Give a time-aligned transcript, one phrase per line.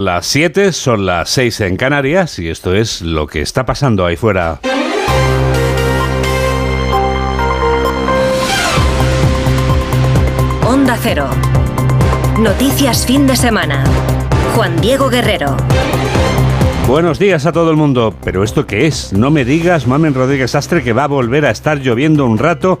[0.00, 4.16] Las 7 son las 6 en Canarias y esto es lo que está pasando ahí
[4.16, 4.58] fuera.
[10.66, 11.28] Onda Cero.
[12.38, 13.84] Noticias fin de semana.
[14.56, 15.54] Juan Diego Guerrero.
[16.88, 18.14] Buenos días a todo el mundo.
[18.24, 19.12] ¿Pero esto qué es?
[19.12, 22.80] No me digas, Mamen Rodríguez Astre, que va a volver a estar lloviendo un rato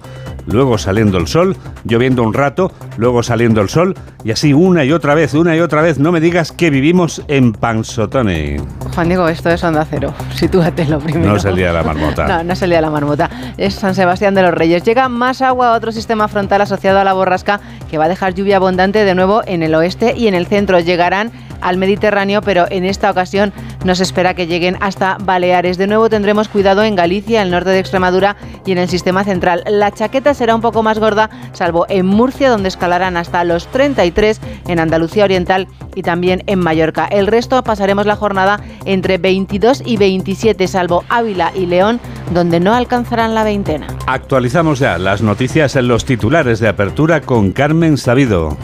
[0.52, 3.94] luego saliendo el sol, lloviendo un rato, luego saliendo el sol,
[4.24, 5.98] y así una y otra vez, una y otra vez.
[5.98, 8.60] No me digas que vivimos en Pansotone.
[8.94, 10.12] Juan Diego, esto es Onda Cero.
[10.34, 11.30] Sitúate lo primero.
[11.30, 12.26] No es el día de la marmota.
[12.28, 13.30] no, no es el día de la marmota.
[13.56, 14.82] Es San Sebastián de los Reyes.
[14.82, 17.60] Llega más agua a otro sistema frontal asociado a la borrasca
[17.90, 20.80] que va a dejar lluvia abundante de nuevo en el oeste y en el centro.
[20.80, 23.52] Llegarán al Mediterráneo, pero en esta ocasión
[23.84, 25.78] no se espera que lleguen hasta Baleares.
[25.78, 29.62] De nuevo tendremos cuidado en Galicia, el norte de Extremadura y en el sistema central.
[29.66, 34.40] La chaqueta será un poco más gorda, salvo en Murcia, donde escalarán hasta los 33,
[34.68, 37.06] en Andalucía Oriental y también en Mallorca.
[37.06, 42.00] El resto pasaremos la jornada entre 22 y 27, salvo Ávila y León,
[42.32, 43.86] donde no alcanzarán la veintena.
[44.06, 48.56] Actualizamos ya las noticias en los titulares de apertura con Carmen Sabido.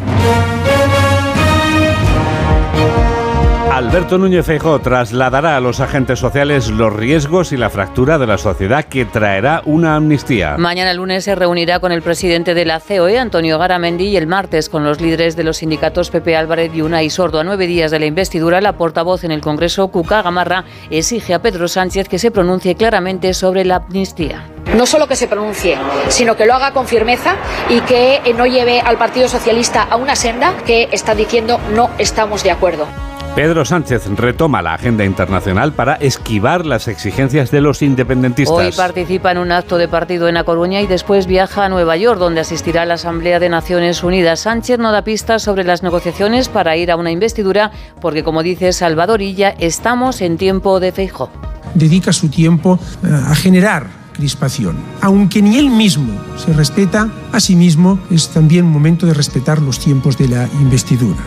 [3.77, 8.39] Alberto Núñez Feijóo trasladará a los agentes sociales los riesgos y la fractura de la
[8.39, 10.57] sociedad que traerá una amnistía.
[10.57, 14.71] Mañana lunes se reunirá con el presidente de la COE, Antonio Garamendi, y el martes
[14.71, 17.39] con los líderes de los sindicatos Pepe Álvarez y Unai Sordo.
[17.39, 21.43] A nueve días de la investidura, la portavoz en el Congreso, Cuca Gamarra, exige a
[21.43, 24.43] Pedro Sánchez que se pronuncie claramente sobre la amnistía.
[24.75, 25.77] No solo que se pronuncie,
[26.09, 27.37] sino que lo haga con firmeza
[27.69, 32.43] y que no lleve al Partido Socialista a una senda que está diciendo no estamos
[32.43, 32.89] de acuerdo.
[33.37, 38.57] Pedro Sánchez retoma la agenda internacional para esquivar las exigencias de los independentistas.
[38.57, 41.99] Hoy participa en un acto de partido en A Coruña y después viaja a Nueva
[41.99, 44.41] York, donde asistirá a la Asamblea de Naciones Unidas.
[44.41, 48.73] Sánchez no da pistas sobre las negociaciones para ir a una investidura, porque como dice
[48.73, 51.29] Salvador Illa, estamos en tiempo de feijo.
[51.75, 54.79] Dedica su tiempo eh, a generar crispación.
[55.03, 59.79] Aunque ni él mismo se respeta a sí mismo, es también momento de respetar los
[59.79, 61.21] tiempos de la investidura.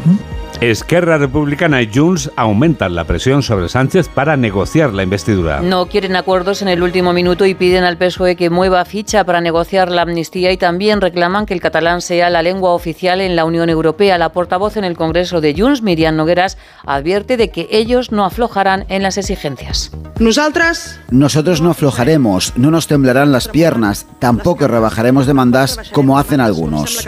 [0.62, 5.62] Esquerra Republicana y Junts aumentan la presión sobre Sánchez para negociar la investidura.
[5.62, 9.40] No quieren acuerdos en el último minuto y piden al PSOE que mueva ficha para
[9.40, 13.46] negociar la amnistía y también reclaman que el catalán sea la lengua oficial en la
[13.46, 14.18] Unión Europea.
[14.18, 18.86] La portavoz en el Congreso de Junts, Miriam Nogueras, advierte de que ellos no aflojarán
[18.90, 19.92] en las exigencias.
[20.20, 27.08] Nosotras Nosotros no aflojaremos, no nos temblarán las piernas, tampoco rebajaremos demandas como hacen algunos.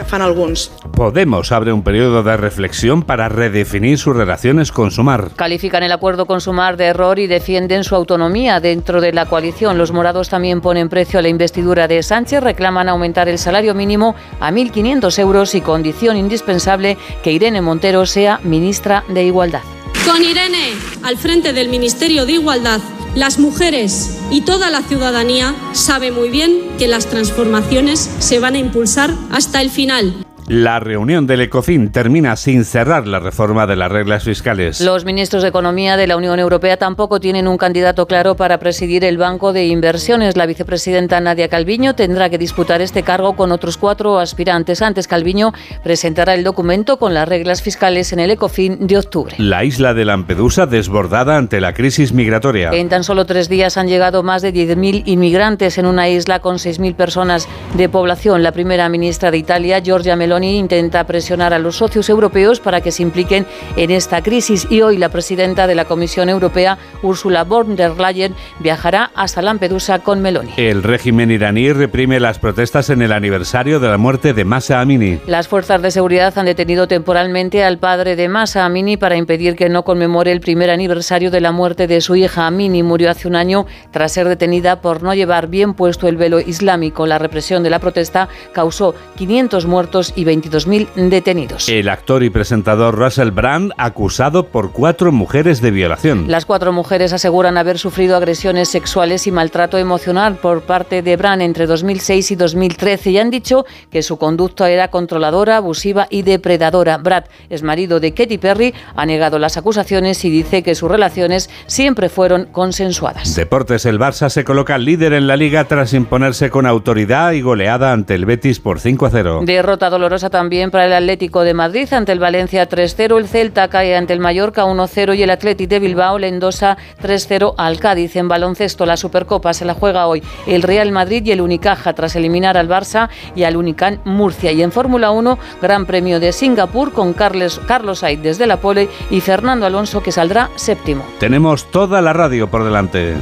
[0.92, 5.30] Podemos abre un periodo de reflexión para redefinir sus relaciones con Sumar.
[5.34, 9.78] Califican el acuerdo con Sumar de error y defienden su autonomía dentro de la coalición.
[9.78, 14.14] Los morados también ponen precio a la investidura de Sánchez, reclaman aumentar el salario mínimo
[14.40, 19.62] a 1.500 euros y condición indispensable que Irene Montero sea ministra de Igualdad.
[20.06, 20.72] Con Irene
[21.02, 22.80] al frente del Ministerio de Igualdad,
[23.14, 28.58] las mujeres y toda la ciudadanía sabe muy bien que las transformaciones se van a
[28.58, 30.14] impulsar hasta el final.
[30.48, 34.80] La reunión del ECOFIN termina sin cerrar la reforma de las reglas fiscales.
[34.80, 39.04] Los ministros de Economía de la Unión Europea tampoco tienen un candidato claro para presidir
[39.04, 40.36] el Banco de Inversiones.
[40.36, 44.82] La vicepresidenta Nadia Calviño tendrá que disputar este cargo con otros cuatro aspirantes.
[44.82, 45.52] Antes, Calviño
[45.84, 49.36] presentará el documento con las reglas fiscales en el ECOFIN de octubre.
[49.38, 52.70] La isla de Lampedusa desbordada ante la crisis migratoria.
[52.72, 56.56] En tan solo tres días han llegado más de 10.000 inmigrantes en una isla con
[56.56, 58.42] 6.000 personas de población.
[58.42, 62.92] La primera ministra de Italia, Giorgia Meloni, intenta presionar a los socios europeos para que
[62.92, 67.76] se impliquen en esta crisis y hoy la presidenta de la Comisión Europea, Ursula von
[67.76, 70.52] der Leyen, viajará hasta Lampedusa con Meloni.
[70.56, 75.20] El régimen iraní reprime las protestas en el aniversario de la muerte de Masa Amini.
[75.26, 79.68] Las fuerzas de seguridad han detenido temporalmente al padre de Masa Amini para impedir que
[79.68, 82.46] no conmemore el primer aniversario de la muerte de su hija.
[82.46, 86.40] Amini murió hace un año tras ser detenida por no llevar bien puesto el velo
[86.40, 87.06] islámico.
[87.06, 91.68] La represión de la protesta causó 500 muertos y 22.000 detenidos.
[91.68, 96.24] El actor y presentador Russell Brand acusado por cuatro mujeres de violación.
[96.28, 101.42] Las cuatro mujeres aseguran haber sufrido agresiones sexuales y maltrato emocional por parte de Brand
[101.42, 106.98] entre 2006 y 2013 y han dicho que su conducta era controladora, abusiva y depredadora.
[106.98, 111.50] Brad es marido de Katy Perry, ha negado las acusaciones y dice que sus relaciones
[111.66, 113.34] siempre fueron consensuadas.
[113.34, 117.92] Deportes, el Barça se coloca líder en la liga tras imponerse con autoridad y goleada
[117.92, 119.40] ante el Betis por 5 a 0.
[119.44, 123.96] Derrota dolorosa también para el Atlético de Madrid ante el Valencia 3-0, el Celta cae
[123.96, 128.14] ante el Mallorca 1-0 y el Atlético de Bilbao le endosa 3-0 al Cádiz.
[128.16, 132.14] En baloncesto la Supercopa se la juega hoy el Real Madrid y el Unicaja tras
[132.14, 134.52] eliminar al Barça y al Unican Murcia.
[134.52, 138.90] Y en Fórmula 1, Gran Premio de Singapur con Carlos, Carlos Sainz desde la pole
[139.10, 141.06] y Fernando Alonso que saldrá séptimo.
[141.18, 143.14] Tenemos toda la radio por delante.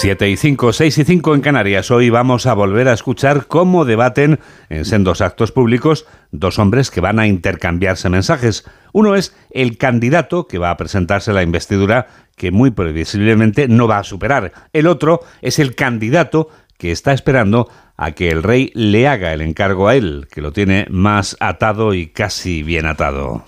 [0.00, 1.90] 7 y 5, 6 y 5 en Canarias.
[1.90, 7.00] Hoy vamos a volver a escuchar cómo debaten en sendos actos públicos dos hombres que
[7.00, 8.64] van a intercambiarse mensajes.
[8.92, 13.98] Uno es el candidato que va a presentarse la investidura que muy previsiblemente no va
[13.98, 14.52] a superar.
[14.72, 19.40] El otro es el candidato que está esperando a que el rey le haga el
[19.40, 23.44] encargo a él, que lo tiene más atado y casi bien atado.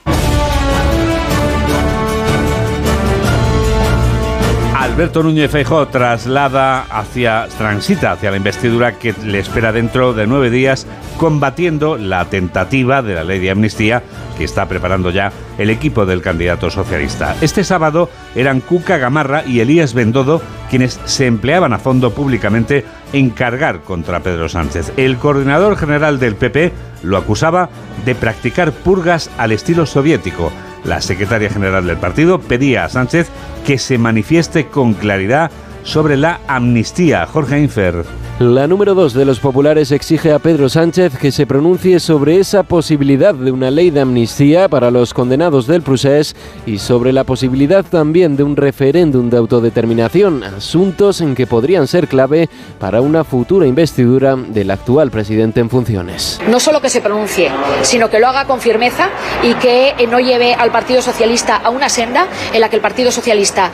[4.96, 10.48] Alberto Núñez Feijóo traslada hacia, transita hacia la investidura que le espera dentro de nueve
[10.48, 10.86] días,
[11.18, 14.02] combatiendo la tentativa de la ley de amnistía
[14.38, 17.36] que está preparando ya el equipo del candidato socialista.
[17.42, 20.40] Este sábado eran Cuca Gamarra y Elías Bendodo
[20.70, 24.94] quienes se empleaban a fondo públicamente en cargar contra Pedro Sánchez.
[24.96, 26.72] El coordinador general del PP
[27.02, 27.68] lo acusaba
[28.06, 30.50] de practicar purgas al estilo soviético
[30.86, 33.28] la secretaria general del partido pedía a Sánchez
[33.66, 35.50] que se manifieste con claridad
[35.82, 37.26] sobre la amnistía.
[37.26, 38.04] Jorge Infer.
[38.38, 42.64] La número dos de los populares exige a Pedro Sánchez que se pronuncie sobre esa
[42.64, 46.36] posibilidad de una ley de amnistía para los condenados del procés
[46.66, 52.08] y sobre la posibilidad también de un referéndum de autodeterminación, asuntos en que podrían ser
[52.08, 56.38] clave para una futura investidura del actual presidente en funciones.
[56.46, 57.50] No solo que se pronuncie,
[57.80, 59.08] sino que lo haga con firmeza
[59.42, 63.10] y que no lleve al Partido Socialista a una senda en la que el Partido
[63.10, 63.70] Socialista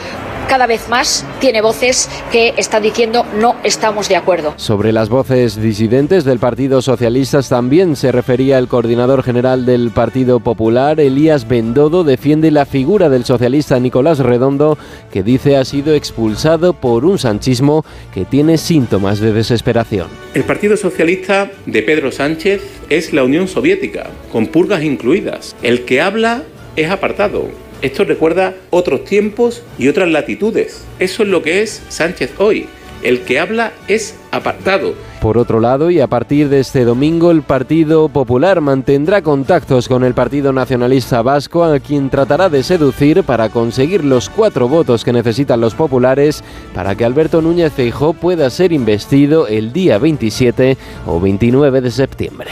[0.47, 4.53] cada vez más tiene voces que están diciendo no estamos de acuerdo.
[4.57, 10.39] Sobre las voces disidentes del Partido Socialista también se refería el coordinador general del Partido
[10.39, 14.77] Popular, Elías Bendodo, defiende la figura del socialista Nicolás Redondo,
[15.11, 20.07] que dice ha sido expulsado por un sanchismo que tiene síntomas de desesperación.
[20.33, 25.55] El Partido Socialista de Pedro Sánchez es la Unión Soviética, con purgas incluidas.
[25.63, 26.43] El que habla
[26.75, 27.47] es apartado,
[27.83, 30.85] esto recuerda otros tiempos y otras latitudes.
[30.99, 32.65] Eso es lo que es Sánchez hoy.
[33.03, 34.93] El que habla es apartado.
[35.21, 40.05] Por otro lado, y a partir de este domingo, el Partido Popular mantendrá contactos con
[40.05, 45.11] el Partido Nacionalista Vasco, a quien tratará de seducir para conseguir los cuatro votos que
[45.11, 46.41] necesitan los populares
[46.73, 52.49] para que Alberto Núñez Feijóo pueda ser investido el día 27 o 29 de septiembre.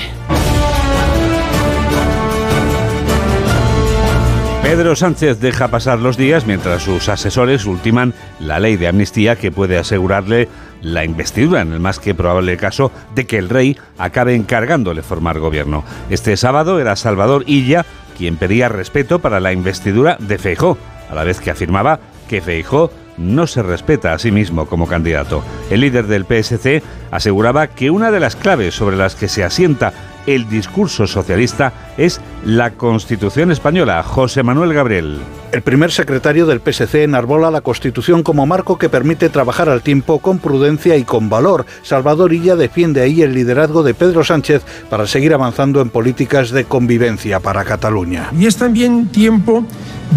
[4.72, 9.52] Pedro Sánchez deja pasar los días mientras sus asesores ultiman la ley de amnistía que
[9.52, 10.48] puede asegurarle
[10.82, 15.40] la investidura en el más que probable caso de que el rey acabe encargándole formar
[15.40, 15.84] gobierno.
[16.10, 17.86] Este sábado era Salvador Illa
[18.18, 20.78] quien pedía respeto para la investidura de Feijó,
[21.10, 25.44] a la vez que afirmaba que Feijó no se respeta a sí mismo como candidato.
[25.70, 26.82] El líder del PSC
[27.12, 29.92] aseguraba que una de las claves sobre las que se asienta
[30.26, 34.04] el discurso socialista es la Constitución española.
[34.04, 35.20] José Manuel Gabriel.
[35.52, 40.20] El primer secretario del PSC enarbola la Constitución como marco que permite trabajar al tiempo
[40.20, 41.66] con prudencia y con valor.
[41.84, 46.64] Salvador Illa defiende ahí el liderazgo de Pedro Sánchez para seguir avanzando en políticas de
[46.64, 48.30] convivencia para Cataluña.
[48.38, 49.66] Y es también tiempo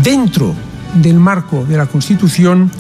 [0.03, 0.55] dentro
[0.95, 2.71] del marco de la Constitución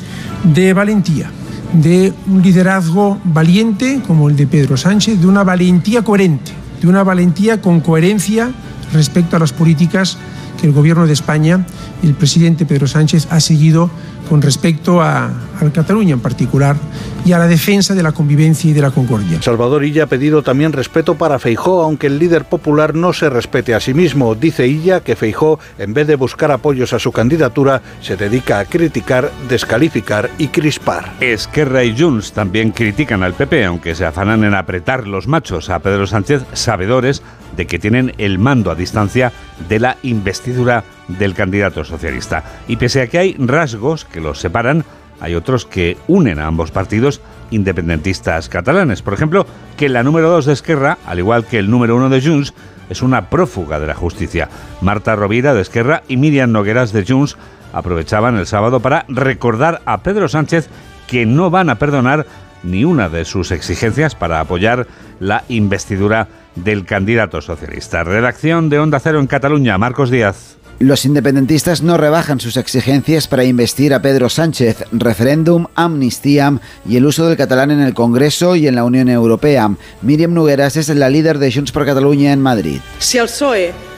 [0.44, 1.30] de valentía,
[1.72, 7.02] de un liderazgo valiente como el de Pedro Sánchez, de una valentía coherente, de una
[7.02, 8.52] valentía con coherencia
[8.92, 10.18] respecto a las políticas
[10.60, 11.66] que el Gobierno de España
[12.02, 13.90] y el presidente Pedro Sánchez ha seguido
[14.28, 16.76] con respecto a, a Cataluña en particular
[17.24, 19.40] y a la defensa de la convivencia y de la concordia.
[19.40, 23.74] Salvador Illa ha pedido también respeto para Feijó, aunque el líder popular no se respete
[23.74, 24.34] a sí mismo.
[24.34, 28.64] Dice Illa que Feijó, en vez de buscar apoyos a su candidatura, se dedica a
[28.66, 31.12] criticar, descalificar y crispar.
[31.20, 35.78] Esquerra y Junts también critican al PP, aunque se afanan en apretar los machos a
[35.78, 37.22] Pedro Sánchez, sabedores
[37.56, 39.32] de que tienen el mando a distancia
[39.68, 42.44] de la investidura del candidato socialista.
[42.68, 44.84] Y pese a que hay rasgos que los separan,
[45.20, 47.20] hay otros que unen a ambos partidos
[47.50, 49.02] independentistas catalanes.
[49.02, 49.46] Por ejemplo,
[49.76, 52.54] que la número 2 de Esquerra, al igual que el número 1 de Junts,
[52.90, 54.48] es una prófuga de la justicia.
[54.80, 57.36] Marta Rovira de Esquerra y Miriam Nogueras de Junts
[57.72, 60.68] aprovechaban el sábado para recordar a Pedro Sánchez
[61.06, 62.26] que no van a perdonar
[62.62, 64.86] ni una de sus exigencias para apoyar
[65.20, 68.04] la investidura del candidato socialista.
[68.04, 70.56] Redacción de Onda Cero en Cataluña, Marcos Díaz.
[70.80, 77.06] Los independentistas no rebajan sus exigencias para investir a Pedro Sánchez, referéndum, amnistía y el
[77.06, 79.70] uso del catalán en el Congreso y en la Unión Europea.
[80.02, 82.80] Miriam Nugueras es la líder de Junts per Catalunya en Madrid.
[82.98, 83.93] Si el PSOE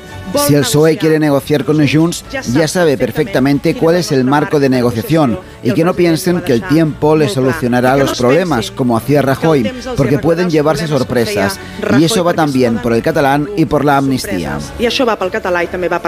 [0.47, 4.59] si el PSOE quiere negociar con los Junts, ya sabe perfectamente cuál es el marco
[4.61, 9.23] de negociación y que no piensen que el tiempo les solucionará los problemas, como hacía
[9.23, 11.59] Rajoy, porque pueden llevarse sorpresas.
[11.99, 14.59] Y eso va también por el catalán y por la amnistía.
[14.78, 16.00] Y eso va por el catalán y también va.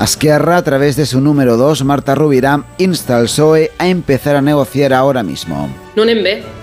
[0.00, 4.42] Esquerra, a través de su número 2, Marta Rubirá, insta al PSOE a empezar a
[4.42, 5.68] negociar ahora mismo.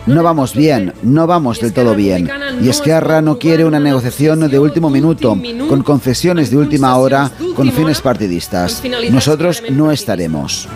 [0.05, 2.29] No vamos bien, no vamos del todo bien.
[2.61, 5.37] Y Esquerra no quiere una negociación de último minuto,
[5.67, 8.81] con concesiones de última hora, con fines partidistas.
[9.11, 10.67] Nosotros no estaremos.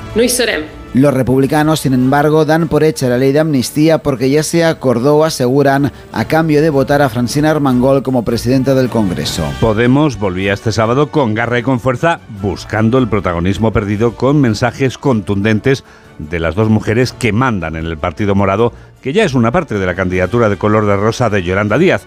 [0.94, 5.24] Los republicanos, sin embargo, dan por hecha la ley de amnistía porque ya se acordó,
[5.24, 9.44] aseguran, a cambio de votar a Francina Armangol como presidenta del Congreso.
[9.62, 14.98] Podemos volvía este sábado con garra y con fuerza buscando el protagonismo perdido con mensajes
[14.98, 15.84] contundentes
[16.20, 19.80] de las dos mujeres que mandan en el Partido Morado, que ya es una parte
[19.80, 22.06] de la candidatura de color de rosa de Yolanda Díaz.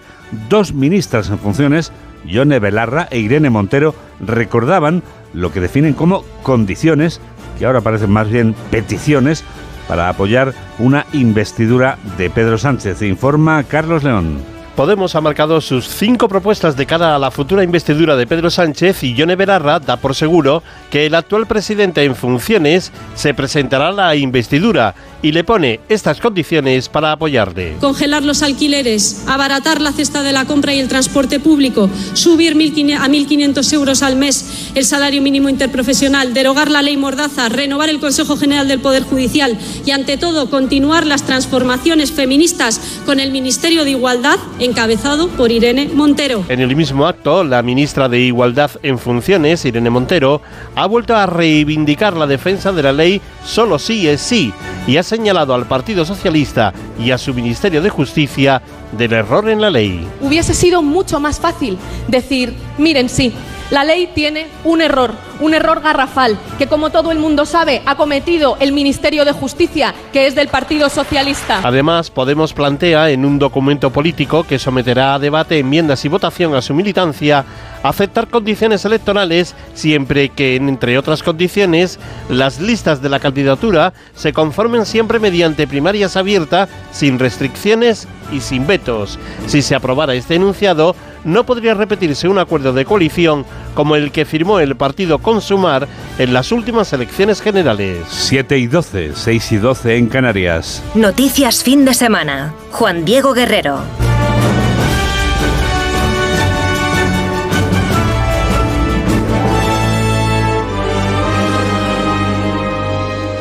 [0.49, 1.91] Dos ministras en funciones,
[2.25, 5.03] Yone Belarra e Irene Montero, recordaban
[5.33, 7.19] lo que definen como condiciones
[7.57, 9.43] que ahora parecen más bien peticiones
[9.87, 14.52] para apoyar una investidura de Pedro Sánchez, informa Carlos León.
[14.75, 19.03] Podemos ha marcado sus cinco propuestas de cara a la futura investidura de Pedro Sánchez
[19.03, 23.91] y Yone Belarra da por seguro que el actual presidente en funciones se presentará a
[23.91, 27.77] la investidura y le pone estas condiciones para apoyarle.
[27.79, 32.55] Congelar los alquileres, abaratar la cesta de la compra y el transporte público, subir a
[32.55, 38.37] 1.500 euros al mes el salario mínimo interprofesional, derogar la ley Mordaza, renovar el Consejo
[38.37, 43.91] General del Poder Judicial y, ante todo, continuar las transformaciones feministas con el Ministerio de
[43.91, 46.43] Igualdad encabezado por Irene Montero.
[46.49, 50.41] En el mismo acto, la ministra de Igualdad en funciones, Irene Montero,
[50.75, 54.53] ha vuelto a reivindicar la defensa de la ley solo sí es sí
[54.87, 58.61] y ha señalado al Partido Socialista y a su Ministerio de Justicia
[58.97, 60.07] del error en la ley.
[60.21, 61.77] Hubiese sido mucho más fácil
[62.07, 63.33] decir, miren, sí,
[63.71, 65.13] la ley tiene un error,
[65.43, 69.93] un error garrafal, que como todo el mundo sabe ha cometido el Ministerio de Justicia,
[70.13, 71.59] que es del Partido Socialista.
[71.63, 76.61] Además, Podemos plantea en un documento político que someterá a debate, enmiendas y votación a
[76.61, 77.43] su militancia
[77.83, 84.85] aceptar condiciones electorales siempre que, entre otras condiciones, las listas de la candidatura se conformen
[84.85, 89.19] siempre mediante primarias abiertas, sin restricciones y sin vetos.
[89.47, 90.95] Si se aprobara este enunciado,
[91.25, 93.45] no podría repetirse un acuerdo de coalición
[93.75, 95.87] como el que firmó el partido Consumar
[96.19, 98.05] en las últimas elecciones generales.
[98.07, 100.83] 7 y 12, 6 y 12 en Canarias.
[100.93, 102.53] Noticias fin de semana.
[102.69, 103.81] Juan Diego Guerrero.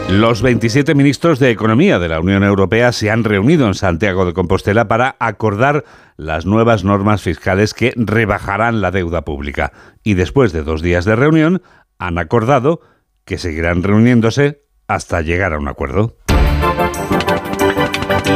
[0.08, 4.34] Los 27 ministros de Economía de la Unión Europea se han reunido en Santiago de
[4.34, 5.84] Compostela para acordar
[6.18, 9.72] las nuevas normas fiscales que rebajarán la deuda pública.
[10.04, 11.62] Y después de dos días de reunión,
[12.06, 12.80] han acordado
[13.24, 16.16] que seguirán reuniéndose hasta llegar a un acuerdo.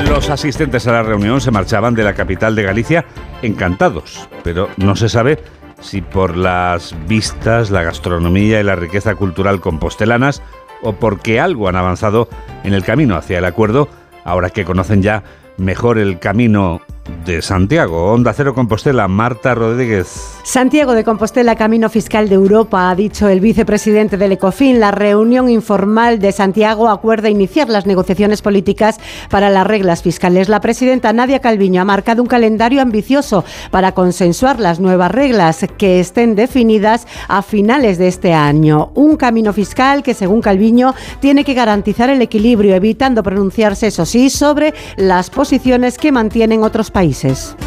[0.08, 3.04] Los asistentes a la reunión se marchaban de la capital de Galicia
[3.42, 5.40] encantados, pero no se sabe
[5.80, 10.42] si por las vistas, la gastronomía y la riqueza cultural compostelanas
[10.82, 12.28] o porque algo han avanzado
[12.62, 13.88] en el camino hacia el acuerdo,
[14.24, 15.24] ahora que conocen ya
[15.56, 16.82] mejor el camino
[17.24, 18.12] de Santiago.
[18.12, 20.36] Onda Cero Compostela, Marta Rodríguez.
[20.42, 24.78] Santiago de Compostela, Camino Fiscal de Europa, ha dicho el vicepresidente del ECOFIN.
[24.78, 28.98] La reunión informal de Santiago acuerda iniciar las negociaciones políticas
[29.30, 30.48] para las reglas fiscales.
[30.48, 36.00] La presidenta Nadia Calviño ha marcado un calendario ambicioso para consensuar las nuevas reglas que
[36.00, 38.90] estén definidas a finales de este año.
[38.94, 44.30] Un camino fiscal que, según Calviño, tiene que garantizar el equilibrio, evitando pronunciarse, eso sí,
[44.30, 46.95] sobre las posiciones que mantienen otros países.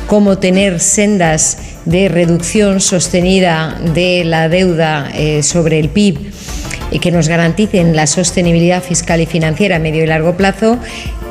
[0.07, 6.17] Cómo tener sendas de reducción sostenida de la deuda eh, sobre el PIB
[6.89, 10.79] y que nos garanticen la sostenibilidad fiscal y financiera a medio y largo plazo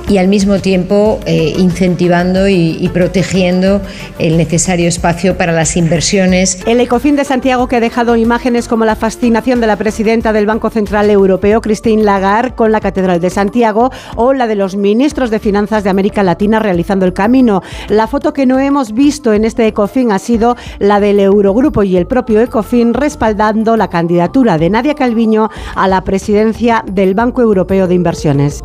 [0.08, 3.82] y al mismo tiempo eh, incentivando y, protegiendo
[4.18, 6.62] el necesario espacio para las inversiones.
[6.66, 10.46] El Ecofin de Santiago que ha dejado imágenes como la fascinación de la presidenta del
[10.46, 15.30] Banco Central Europeo, Christine Lagarde, con la Catedral de Santiago o la de los ministros
[15.30, 17.62] de Finanzas de América Latina realizando el camino.
[17.88, 21.96] La foto que no hemos visto en este Ecofin ha sido la del Eurogrupo y
[21.96, 27.86] el propio Ecofin respaldando la candidatura de Nadia Calviño a la presidencia del Banco Europeo
[27.86, 28.64] de Inversiones.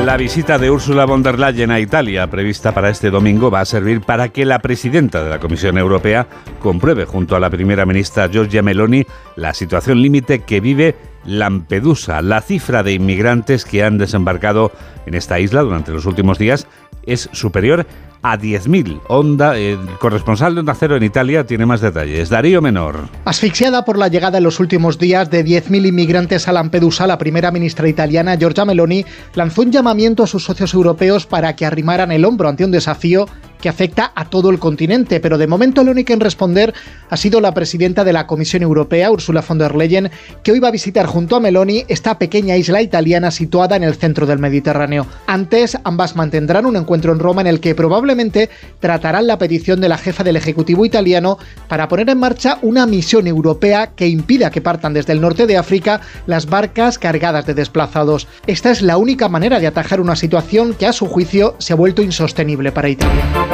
[0.00, 3.64] La visita de Ursula von der Leyen a Italia, prevista para este domingo, va a
[3.64, 6.26] servir para que la presidenta de la Comisión Europea
[6.58, 9.06] compruebe junto a la primera ministra Giorgia Meloni
[9.36, 12.20] la situación límite que vive Lampedusa.
[12.20, 14.72] La cifra de inmigrantes que han desembarcado
[15.06, 16.66] en esta isla durante los últimos días
[17.04, 17.86] es superior
[18.22, 19.00] a 10.000.
[19.08, 22.28] Onda, el corresponsal de Onda Cero en Italia tiene más detalles.
[22.28, 23.08] Darío Menor.
[23.24, 27.50] Asfixiada por la llegada en los últimos días de 10.000 inmigrantes a Lampedusa, la primera
[27.50, 32.24] ministra italiana, Giorgia Meloni, lanzó un llamamiento a sus socios europeos para que arrimaran el
[32.24, 33.26] hombro ante un desafío
[33.62, 36.74] que afecta a todo el continente, pero de momento la única en responder
[37.08, 40.10] ha sido la presidenta de la Comisión Europea, Ursula von der Leyen,
[40.42, 43.94] que hoy va a visitar junto a Meloni esta pequeña isla italiana situada en el
[43.94, 45.06] centro del Mediterráneo.
[45.26, 48.50] Antes, ambas mantendrán un encuentro en Roma en el que probablemente
[48.80, 51.38] tratarán la petición de la jefa del Ejecutivo italiano
[51.68, 55.56] para poner en marcha una misión europea que impida que partan desde el norte de
[55.56, 58.26] África las barcas cargadas de desplazados.
[58.46, 61.76] Esta es la única manera de atajar una situación que a su juicio se ha
[61.76, 63.51] vuelto insostenible para Italia.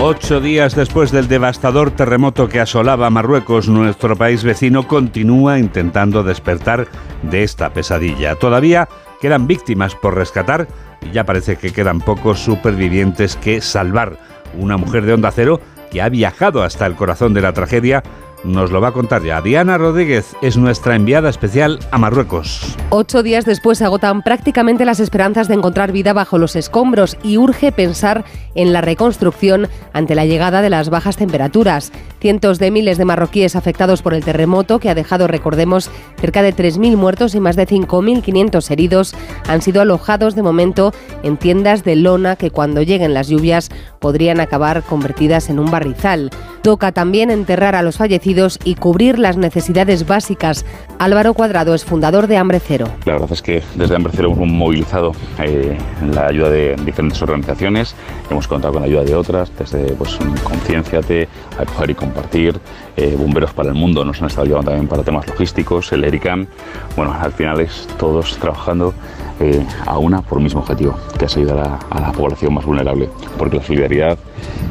[0.00, 6.88] Ocho días después del devastador terremoto que asolaba Marruecos, nuestro país vecino continúa intentando despertar
[7.22, 8.34] de esta pesadilla.
[8.34, 8.88] Todavía
[9.20, 10.66] quedan víctimas por rescatar
[11.00, 14.18] y ya parece que quedan pocos supervivientes que salvar.
[14.58, 18.02] Una mujer de Onda Cero que ha viajado hasta el corazón de la tragedia
[18.44, 19.40] nos lo va a contar ya.
[19.40, 22.76] Diana Rodríguez es nuestra enviada especial a Marruecos.
[22.90, 27.38] Ocho días después se agotan prácticamente las esperanzas de encontrar vida bajo los escombros y
[27.38, 31.92] urge pensar en la reconstrucción ante la llegada de las bajas temperaturas.
[32.20, 36.54] Cientos de miles de marroquíes afectados por el terremoto, que ha dejado, recordemos, cerca de
[36.54, 39.14] 3.000 muertos y más de 5.500 heridos,
[39.48, 44.40] han sido alojados de momento en tiendas de lona que cuando lleguen las lluvias podrían
[44.40, 46.30] acabar convertidas en un barrizal.
[46.62, 48.31] Toca también enterrar a los fallecidos
[48.64, 50.64] y cubrir las necesidades básicas.
[50.98, 52.86] Álvaro Cuadrado es fundador de Hambre Cero.
[53.04, 55.76] La verdad es que desde Hambre Cero hemos movilizado eh,
[56.14, 57.94] la ayuda de diferentes organizaciones,
[58.30, 62.58] hemos contado con la ayuda de otras, desde pues, Concienciate, Acoger y Compartir,
[62.96, 66.46] eh, Bomberos para el Mundo nos han estado ayudando también para temas logísticos, el ERICAM.
[66.96, 68.94] Bueno, al final es todos trabajando
[69.40, 72.64] eh, a una por un mismo objetivo, que es ayudar a, a la población más
[72.64, 74.18] vulnerable, porque la solidaridad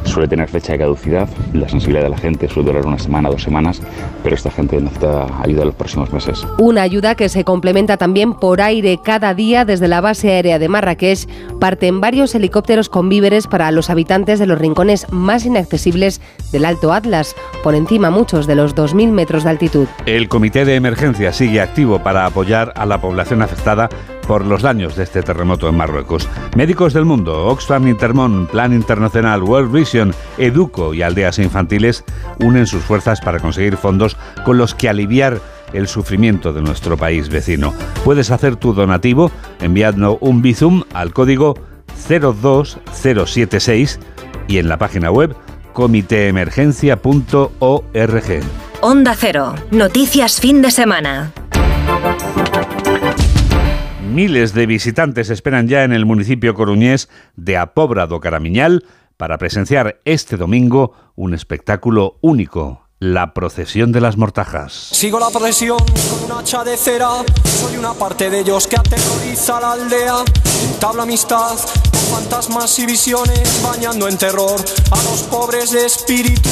[0.04, 3.42] suele tener fecha de caducidad, la sensibilidad de la gente suele durar una semana, dos
[3.42, 3.80] semanas,
[4.22, 6.46] pero esta gente necesita ayuda en los próximos meses.
[6.58, 10.68] Una ayuda que se complementa también por aire cada día desde la base aérea de
[10.68, 11.28] Marrakech.
[11.60, 16.92] Parten varios helicópteros con víveres para los habitantes de los rincones más inaccesibles del Alto
[16.92, 19.86] Atlas, por encima muchos de los 2.000 metros de altitud.
[20.06, 23.88] El comité de emergencia sigue activo para apoyar a la población afectada
[24.26, 26.28] por los daños de este terremoto en Marruecos.
[26.56, 32.04] Médicos del mundo, Oxfam Intermón, Plan Internacional, World Vision, Educo y Aldeas Infantiles
[32.40, 35.40] unen sus fuerzas para conseguir fondos con los que aliviar
[35.72, 37.74] el sufrimiento de nuestro país vecino.
[38.04, 41.56] Puedes hacer tu donativo enviando un Bizum al código
[42.08, 43.98] 02076
[44.48, 45.34] y en la página web
[45.72, 48.40] comiteemergencia.org.
[48.80, 51.32] Onda Cero, noticias fin de semana.
[54.12, 58.84] Miles de visitantes esperan ya en el municipio coruñés de Apobra do Caramiñal
[59.16, 64.72] para presenciar este domingo un espectáculo único, la procesión de las mortajas.
[64.72, 67.10] Sigo la procesión con un hacha de cera,
[67.44, 70.16] soy una parte de ellos que aterroriza la aldea,
[70.72, 71.58] entabla amistad
[71.90, 76.48] con fantasmas y visiones, bañando en terror a los pobres de espíritu.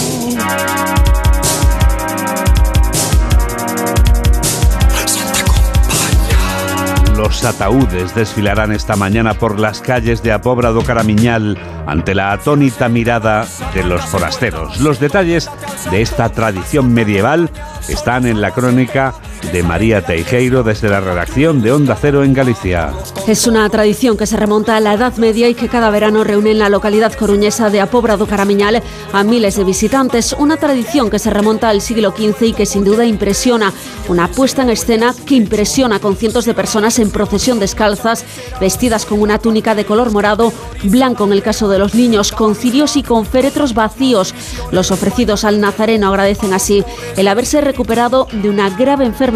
[7.20, 12.88] Los ataúdes desfilarán esta mañana por las calles de Apobra do Caramiñal ante la atónita
[12.88, 14.80] mirada de los forasteros.
[14.80, 15.50] Los detalles
[15.90, 17.50] de esta tradición medieval
[17.90, 19.12] están en la crónica
[19.52, 22.92] de María Teijeiro desde la redacción de Onda Cero en Galicia.
[23.26, 26.52] Es una tradición que se remonta a la Edad Media y que cada verano reúne
[26.52, 30.36] en la localidad coruñesa de Apobra do Caramiñal a miles de visitantes.
[30.38, 33.72] Una tradición que se remonta al siglo XV y que sin duda impresiona.
[34.08, 38.24] Una puesta en escena que impresiona con cientos de personas en procesión descalzas,
[38.60, 40.52] vestidas con una túnica de color morado,
[40.84, 44.34] blanco en el caso de los niños, con cirios y con féretros vacíos.
[44.70, 46.84] Los ofrecidos al nazareno agradecen así
[47.16, 49.29] el haberse recuperado de una grave enfermedad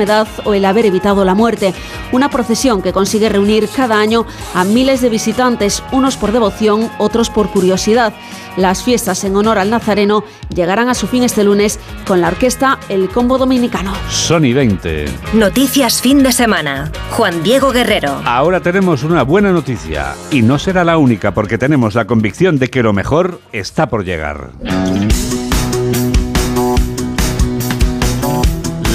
[0.45, 1.73] o el haber evitado la muerte.
[2.13, 7.31] Una procesión que consigue reunir cada año a miles de visitantes, unos por devoción, otros
[7.31, 8.13] por curiosidad.
[8.57, 12.79] Las fiestas en honor al Nazareno llegarán a su fin este lunes con la orquesta
[12.89, 13.93] El Combo Dominicano.
[14.11, 15.07] Sony 20.
[15.35, 16.91] Noticias fin de semana.
[17.11, 18.21] Juan Diego Guerrero.
[18.25, 22.69] Ahora tenemos una buena noticia y no será la única porque tenemos la convicción de
[22.69, 24.51] que lo mejor está por llegar.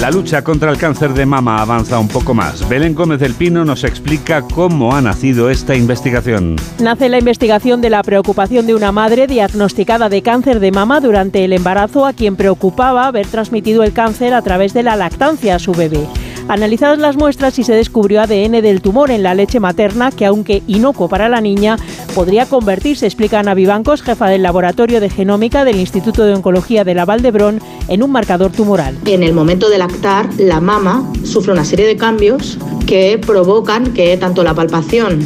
[0.00, 2.66] La lucha contra el cáncer de mama avanza un poco más.
[2.70, 6.56] Belén Gómez del Pino nos explica cómo ha nacido esta investigación.
[6.78, 11.44] Nace la investigación de la preocupación de una madre diagnosticada de cáncer de mama durante
[11.44, 15.58] el embarazo a quien preocupaba haber transmitido el cáncer a través de la lactancia a
[15.58, 16.06] su bebé.
[16.50, 20.64] Analizadas las muestras y se descubrió ADN del tumor en la leche materna que, aunque
[20.66, 21.76] inocuo para la niña,
[22.12, 26.94] podría convertirse, explica Ana Vivancos, jefa del Laboratorio de Genómica del Instituto de Oncología de
[26.94, 28.98] la Valdebrón, en un marcador tumoral.
[29.06, 34.16] En el momento de lactar, la mama sufre una serie de cambios que provocan que
[34.16, 35.20] tanto la palpación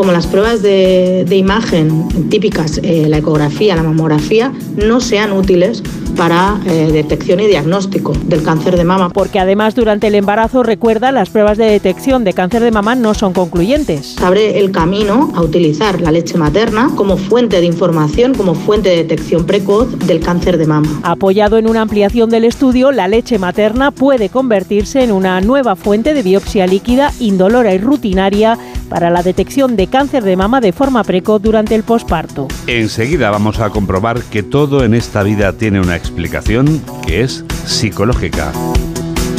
[0.00, 5.82] como las pruebas de, imagen típicas, eh, la ecografía, la mamografía, no sean útiles
[6.16, 9.10] para eh, detección y diagnóstico del cáncer de mama.
[9.10, 13.12] Porque además durante el embarazo, recuerda, las pruebas de detección de cáncer de mama no
[13.12, 14.16] son concluyentes.
[14.22, 18.96] Abre el camino a utilizar la leche materna como fuente de información, como fuente de
[18.96, 21.00] detección precoz del cáncer de mama.
[21.02, 26.14] Apoyado en una ampliación del estudio, la leche materna puede convertirse en una nueva fuente
[26.14, 28.58] de biopsia líquida, indolora y rutinaria
[28.88, 32.48] para la detección de cáncer de mama de forma precoz durante el posparto.
[32.66, 38.52] Enseguida vamos a comprobar que todo en esta vida tiene una explicación que es psicológica.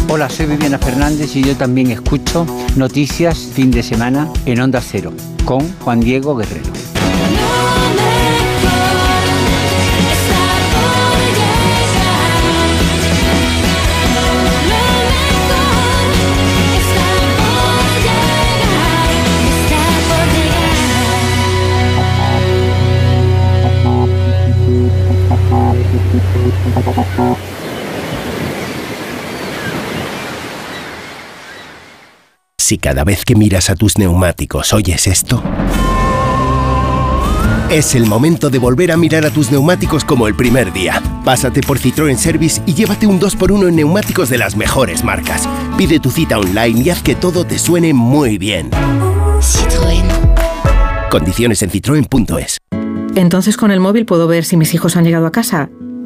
[0.09, 5.13] Hola, soy Viviana Fernández y yo también escucho noticias fin de semana en Onda Cero
[5.45, 6.90] con Juan Diego Guerrero.
[32.57, 35.43] Si cada vez que miras a tus neumáticos oyes esto,
[37.69, 41.01] es el momento de volver a mirar a tus neumáticos como el primer día.
[41.25, 45.49] Pásate por Citroën Service y llévate un 2x1 en neumáticos de las mejores marcas.
[45.77, 48.71] Pide tu cita online y haz que todo te suene muy bien.
[49.41, 51.09] Citroën.
[51.09, 52.57] Condiciones en citroen.es.
[53.15, 55.69] Entonces con el móvil puedo ver si mis hijos han llegado a casa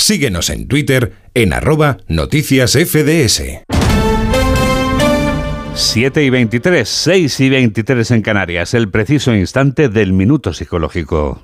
[0.00, 3.42] Síguenos en Twitter en arroba noticias FDS.
[5.74, 11.42] 7 y 23, 6 y 23 en Canarias, el preciso instante del minuto psicológico.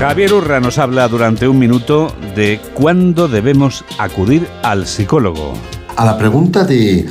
[0.00, 5.54] Javier Urra nos habla durante un minuto de cuándo debemos acudir al psicólogo.
[5.94, 7.06] A la pregunta de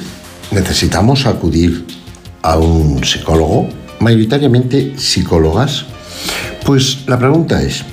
[0.52, 1.86] ¿necesitamos acudir
[2.42, 3.70] a un psicólogo?
[4.06, 5.84] Mayoritariamente psicólogas.
[6.64, 7.84] Pues la pregunta es,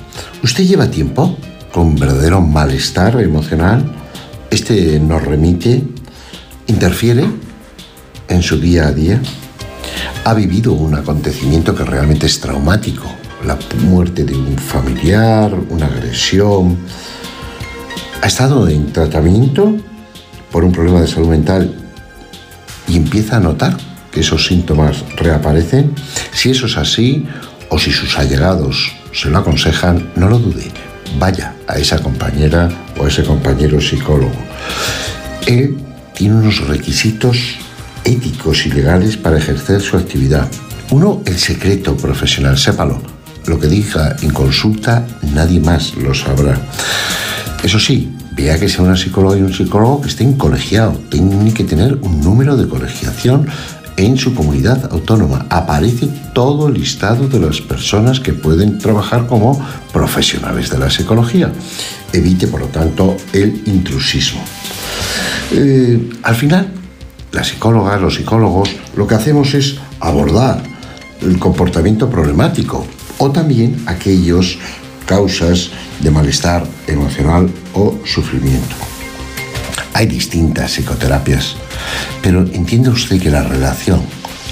[0.43, 1.35] ¿usted lleva tiempo
[1.71, 3.83] con verdadero malestar emocional,
[4.51, 5.81] este nos remite,
[6.67, 7.25] interfiere
[8.27, 9.19] en su día a día,
[10.23, 13.05] ha vivido un acontecimiento que realmente es traumático,
[13.43, 16.77] la muerte de un familiar, una agresión,
[18.21, 19.77] ha estado en tratamiento
[20.51, 21.73] por un problema de salud mental
[22.87, 25.93] y empieza a notar que esos síntomas reaparecen,
[26.31, 27.25] si eso es así
[27.69, 30.71] o si sus allegados se lo aconsejan, no lo dude
[31.19, 34.33] vaya a esa compañera o ese compañero psicólogo.
[35.47, 35.77] Él
[36.13, 37.37] tiene unos requisitos
[38.03, 40.47] éticos y legales para ejercer su actividad.
[40.91, 43.01] Uno, el secreto profesional, sépalo.
[43.45, 46.59] Lo que diga en consulta nadie más lo sabrá.
[47.63, 50.97] Eso sí, vea que sea una psicóloga y un psicólogo que estén colegiados.
[51.09, 53.47] Tiene que tener un número de colegiación
[53.97, 55.45] en su comunidad autónoma.
[55.49, 59.59] Aparece todo el listado de las personas que pueden trabajar como
[59.91, 61.51] profesionales de la psicología.
[62.11, 64.41] Evite, por lo tanto, el intrusismo.
[65.51, 66.67] Eh, al final,
[67.31, 70.61] las psicólogas, los psicólogos, lo que hacemos es abordar
[71.21, 72.85] el comportamiento problemático
[73.17, 74.57] o también aquellas
[75.05, 75.69] causas
[76.01, 78.92] de malestar emocional o sufrimiento.
[79.93, 81.55] Hay distintas psicoterapias,
[82.21, 84.01] pero entiende usted que la relación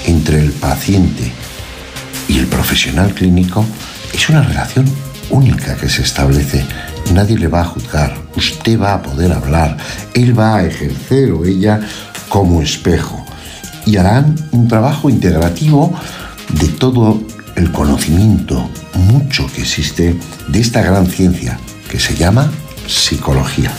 [0.06, 1.32] entre el paciente
[2.28, 3.64] y el profesional clínico
[4.12, 4.86] es una relación
[5.30, 6.64] única que se establece.
[7.12, 9.76] Nadie le va a juzgar, usted va a poder hablar,
[10.14, 11.80] él va a ejercer o ella
[12.28, 13.24] como espejo
[13.84, 15.92] y harán un trabajo integrativo
[16.48, 17.20] de todo
[17.56, 20.16] el conocimiento mucho que existe
[20.48, 21.58] de esta gran ciencia
[21.90, 22.50] que se llama
[22.86, 23.72] psicología.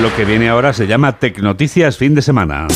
[0.00, 2.68] Lo que viene ahora se llama Tecnoticias fin de semana.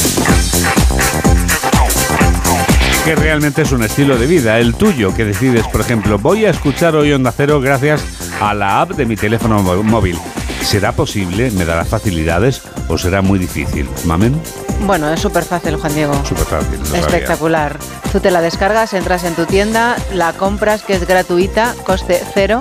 [3.05, 6.51] Que realmente es un estilo de vida, el tuyo, que decides, por ejemplo, voy a
[6.51, 8.03] escuchar hoy Onda Cero gracias
[8.41, 10.19] a la app de mi teléfono móvil.
[10.63, 11.53] ¿Será posible?
[11.53, 12.63] ¿Me dará facilidades?
[12.89, 13.89] ¿O será muy difícil?
[14.05, 14.41] ¿Mamen?
[14.85, 16.15] Bueno, es súper fácil, Juan Diego.
[16.25, 16.85] Súper fácil.
[16.85, 17.01] sabía.
[17.01, 17.79] Espectacular.
[18.11, 22.61] Tú te la descargas, entras en tu tienda, la compras, que es gratuita, coste cero,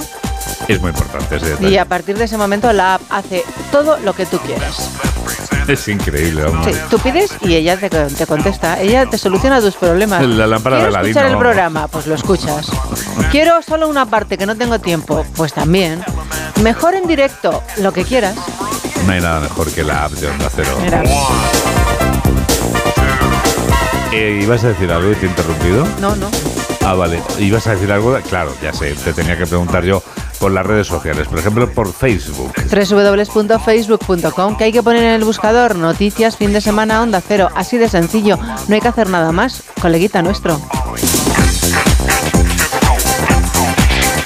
[0.72, 1.80] Es muy importante ese y detalle.
[1.80, 4.90] a partir de ese momento la app hace todo lo que tú quieras.
[5.68, 6.66] Es increíble, vamos.
[6.66, 10.26] Sí, tú pides y ella te, te contesta, ella te soluciona tus problemas.
[10.26, 11.44] La lámpara de ¿Quiero Aladino, escuchar el vamos.
[11.44, 11.88] programa?
[11.88, 12.68] Pues lo escuchas.
[13.32, 16.04] Quiero solo una parte que no tengo tiempo, pues también.
[16.64, 18.36] Mejor en directo, lo que quieras.
[19.06, 20.78] No hay nada mejor que la app de Onda Cero.
[20.82, 21.04] Mira.
[24.12, 25.88] Eh, ¿Ibas a decir algo y te he interrumpido?
[26.00, 26.30] No, no.
[26.84, 27.22] Ah, vale.
[27.39, 28.17] ¿Ibas a decir algo?
[28.30, 30.02] Claro, ya sé, te tenía que preguntar yo
[30.39, 31.28] por las redes sociales.
[31.28, 32.52] Por ejemplo, por Facebook.
[32.70, 37.78] www.facebook.com que hay que poner en el buscador noticias fin de semana onda cero así
[37.78, 40.60] de sencillo no hay que hacer nada más coleguita nuestro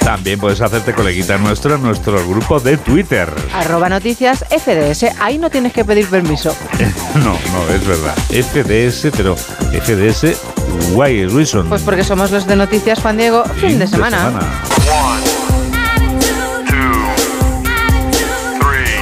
[0.00, 3.28] También puedes hacerte coleguita nuestro en nuestro grupo de Twitter.
[3.52, 6.54] arroba noticias FDS ahí no tienes que pedir permiso
[7.16, 8.14] No, no, es verdad.
[8.30, 10.36] FDS, pero FDS,
[10.92, 11.68] why reason.
[11.68, 14.32] pues porque somos los de noticias Juan Diego fin de semana,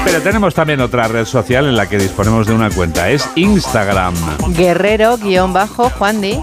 [0.04, 3.10] Pero tenemos también otra red social en la que disponemos de una cuenta.
[3.10, 4.14] Es Instagram.
[4.50, 6.40] guerrero guion bajo Juan Di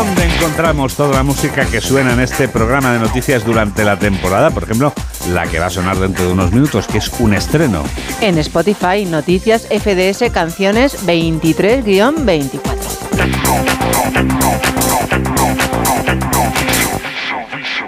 [0.00, 3.98] ¿Y dónde encontramos toda la música que suena en este programa de noticias durante la
[3.98, 4.50] temporada?
[4.50, 4.94] Por ejemplo,
[5.30, 7.84] la que va a sonar dentro de unos minutos, que es un estreno.
[8.22, 12.80] en Spotify noticias FDS canciones 23 guion 24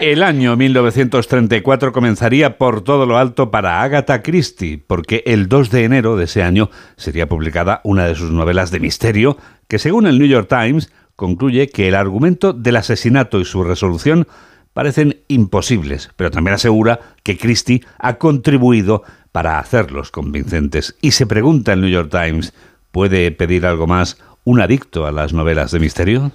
[0.03, 5.85] El año 1934 comenzaría por todo lo alto para Agatha Christie, porque el 2 de
[5.85, 10.19] enero de ese año sería publicada una de sus novelas de misterio, que según el
[10.19, 14.27] New York Times concluye que el argumento del asesinato y su resolución
[14.73, 20.97] parecen imposibles, pero también asegura que Christie ha contribuido para hacerlos convincentes.
[21.01, 22.53] Y se pregunta el New York Times,
[22.91, 26.33] ¿puede pedir algo más un adicto a las novelas de misterio?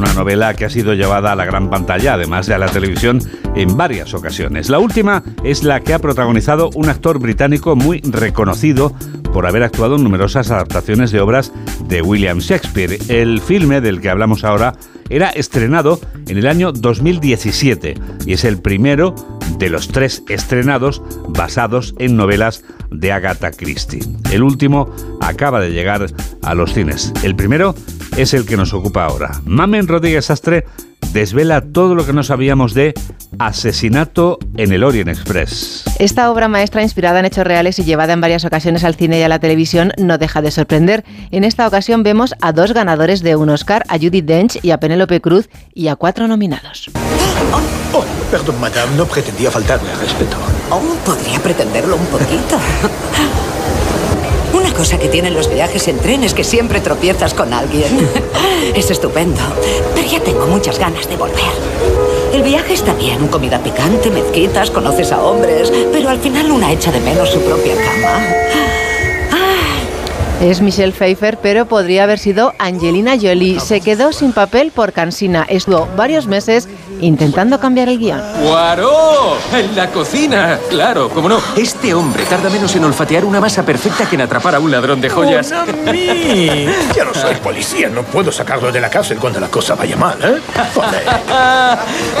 [0.00, 3.20] Una novela que ha sido llevada a la gran pantalla, además de a la televisión,
[3.54, 4.70] en varias ocasiones.
[4.70, 8.94] La última es la que ha protagonizado un actor británico muy reconocido
[9.32, 11.52] por haber actuado en numerosas adaptaciones de obras
[11.86, 12.98] de William Shakespeare.
[13.08, 14.72] El filme del que hablamos ahora
[15.10, 19.14] era estrenado en el año 2017 y es el primero
[19.58, 24.00] de los tres estrenados basados en novelas de Agatha Christie.
[24.32, 24.88] El último
[25.20, 26.06] acaba de llegar
[26.42, 27.12] a los cines.
[27.22, 27.74] El primero
[28.16, 29.40] es el que nos ocupa ahora.
[29.44, 30.64] Mamen Rodríguez Sastre
[31.12, 32.94] desvela todo lo que no sabíamos de
[33.38, 35.84] Asesinato en el Orient Express.
[35.98, 39.22] Esta obra maestra, inspirada en hechos reales y llevada en varias ocasiones al cine y
[39.22, 41.04] a la televisión, no deja de sorprender.
[41.30, 44.78] En esta ocasión vemos a dos ganadores de un Oscar, a Judy Dench y a
[44.78, 46.90] Penélope Cruz, y a cuatro nominados.
[47.92, 50.36] Oh, perdón, madame, no pretendía faltarle al respeto.
[50.70, 52.58] Oh, podría pretenderlo un poquito.
[54.80, 58.08] Cosa que tienen los viajes en tren es que siempre tropiezas con alguien.
[58.74, 59.42] Es estupendo.
[59.94, 61.52] Pero ya tengo muchas ganas de volver.
[62.32, 66.90] El viaje está bien, comida picante, mezquitas, conoces a hombres, pero al final una echa
[66.90, 68.24] de menos su propia cama.
[70.40, 73.60] Es Michelle Pfeiffer, pero podría haber sido Angelina Jolie.
[73.60, 75.44] Se quedó sin papel por cansina.
[75.46, 76.66] Estuvo varios meses
[77.00, 78.20] intentando cambiar el guion.
[78.42, 79.36] ¡Guaró!
[79.52, 80.58] ¡En la cocina!
[80.68, 81.40] Claro, cómo no.
[81.56, 85.00] Este hombre tarda menos en olfatear una masa perfecta que en atrapar a un ladrón
[85.00, 85.50] de joyas.
[86.96, 90.18] Yo no soy policía, no puedo sacarlo de la cárcel cuando la cosa vaya mal,
[90.22, 90.40] ¿eh?
[90.74, 91.02] Joder.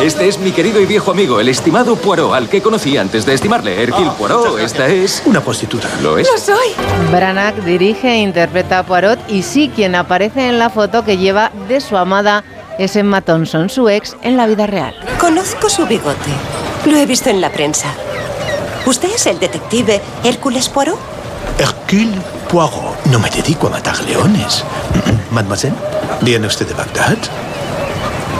[0.02, 3.34] Este es mi querido y viejo amigo, el estimado Poirot, al que conocí antes de
[3.34, 3.82] estimarle.
[3.82, 5.22] Hercule Poirot, esta es...
[5.26, 5.88] Una prostituta.
[6.02, 6.28] ¿Lo es?
[6.40, 6.74] soy.
[7.10, 11.50] Branagh dirige e interpreta a Poirot y sí quien aparece en la foto que lleva
[11.68, 12.44] de su amada
[12.80, 14.94] es Emma Thompson, su ex, en la vida real.
[15.18, 16.30] Conozco su bigote.
[16.86, 17.88] Lo he visto en la prensa.
[18.86, 20.98] ¿Usted es el detective Hércules Poirot?
[21.58, 22.16] Hercule
[22.50, 23.04] Poirot.
[23.10, 24.64] No me dedico a matar leones.
[25.30, 25.76] Mademoiselle,
[26.22, 27.18] ¿viene usted de Bagdad?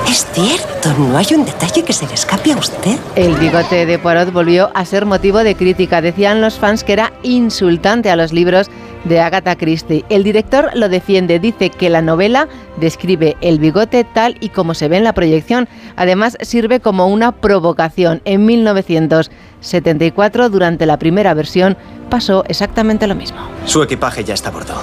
[0.09, 2.98] Es cierto, no hay un detalle que se le escape a usted.
[3.16, 6.00] El bigote de Poirot volvió a ser motivo de crítica.
[6.00, 8.70] Decían los fans que era insultante a los libros
[9.04, 10.04] de Agatha Christie.
[10.08, 14.88] El director lo defiende, dice que la novela describe el bigote tal y como se
[14.88, 15.68] ve en la proyección.
[15.96, 18.22] Además, sirve como una provocación.
[18.24, 21.76] En 1974, durante la primera versión,
[22.08, 23.38] pasó exactamente lo mismo.
[23.64, 24.74] Su equipaje ya está a bordo.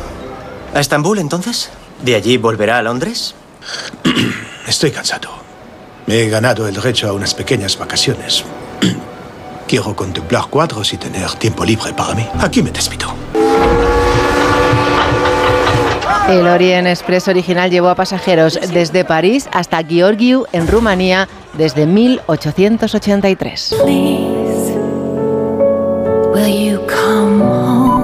[0.73, 1.69] ¿A Estambul entonces?
[2.03, 3.35] ¿De allí volverá a Londres?
[4.67, 5.29] Estoy cansado.
[6.05, 8.45] Me he ganado el derecho a unas pequeñas vacaciones.
[9.67, 12.25] Quiero contemplar cuadros y tener tiempo libre para mí.
[12.39, 13.13] Aquí me despido.
[16.29, 23.75] El Orient Express original llevó a pasajeros desde París hasta Giorgiu, en Rumanía, desde 1883.
[26.33, 28.03] Will you come home?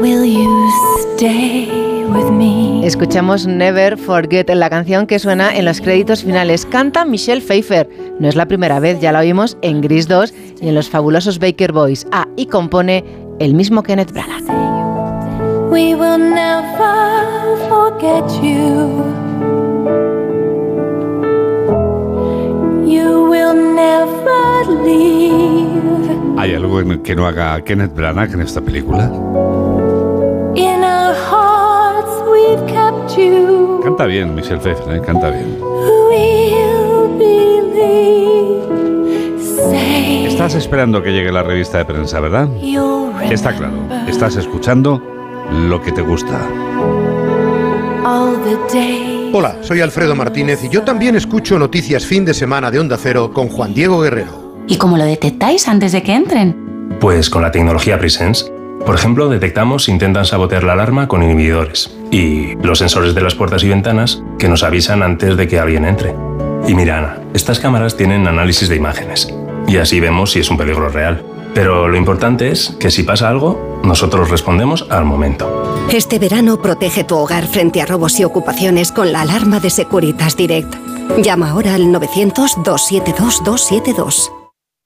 [0.00, 0.68] Will you
[1.14, 2.84] stay with me?
[2.84, 6.66] Escuchamos Never Forget, la canción que suena en los créditos finales.
[6.66, 7.88] Canta Michelle Pfeiffer.
[8.18, 11.38] No es la primera vez, ya la oímos en Gris 2 y en los fabulosos
[11.38, 12.04] Baker Boys.
[12.10, 14.44] Ah, y compone el mismo Kenneth Branagh.
[15.70, 19.04] We will never forget you.
[22.86, 26.36] You will never leave.
[26.38, 29.06] ¿Hay algo en que no haga Kenneth Branagh en esta película?
[30.54, 33.80] In our hearts we've kept you.
[33.82, 35.00] Canta bien, Michelle Pfeiffer, ¿eh?
[35.04, 35.58] canta bien.
[35.60, 38.85] We'll believe.
[39.72, 42.48] Estás esperando que llegue la revista de prensa, ¿verdad?
[43.30, 43.74] Está claro.
[44.06, 45.02] Estás escuchando
[45.68, 46.40] lo que te gusta.
[48.04, 49.34] all the days.
[49.34, 53.32] Hola, soy Alfredo Martínez y yo también escucho Noticias Fin de Semana de Onda Cero
[53.32, 54.56] con Juan Diego Guerrero.
[54.68, 56.96] ¿Y cómo lo detectáis antes de que entren?
[57.00, 58.52] Pues con la tecnología Presence.
[58.84, 63.34] Por ejemplo, detectamos si intentan sabotear la alarma con inhibidores y los sensores de las
[63.34, 66.14] puertas y ventanas que nos avisan antes de que alguien entre.
[66.68, 69.35] Y mira, Ana, estas cámaras tienen análisis de imágenes
[69.66, 71.22] y así vemos si es un peligro real.
[71.54, 75.86] Pero lo importante es que si pasa algo, nosotros respondemos al momento.
[75.90, 80.36] Este verano protege tu hogar frente a robos y ocupaciones con la alarma de Securitas
[80.36, 80.74] Direct.
[81.22, 84.30] Llama ahora al 900-272-272.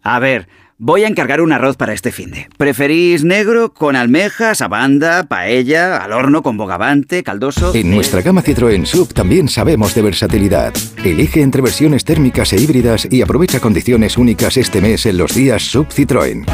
[0.02, 0.48] A ver,
[0.80, 2.48] voy a encargar un arroz para este finde.
[2.56, 7.72] ¿Preferís negro con almejas, abanda, paella, al horno con bogavante, caldoso?
[7.74, 10.72] En nuestra gama Citroën Sub también sabemos de versatilidad.
[11.04, 15.62] Elige entre versiones térmicas e híbridas y aprovecha condiciones únicas este mes en los días
[15.62, 16.46] Sub Citroën.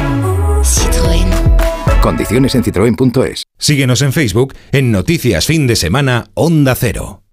[0.61, 2.01] Citroën.
[2.01, 3.43] Condiciones en citroen.es.
[3.57, 7.23] Síguenos en Facebook en Noticias Fin de Semana Onda Cero.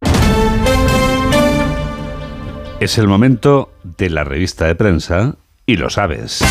[2.78, 6.42] Es el momento de la revista de prensa y lo sabes.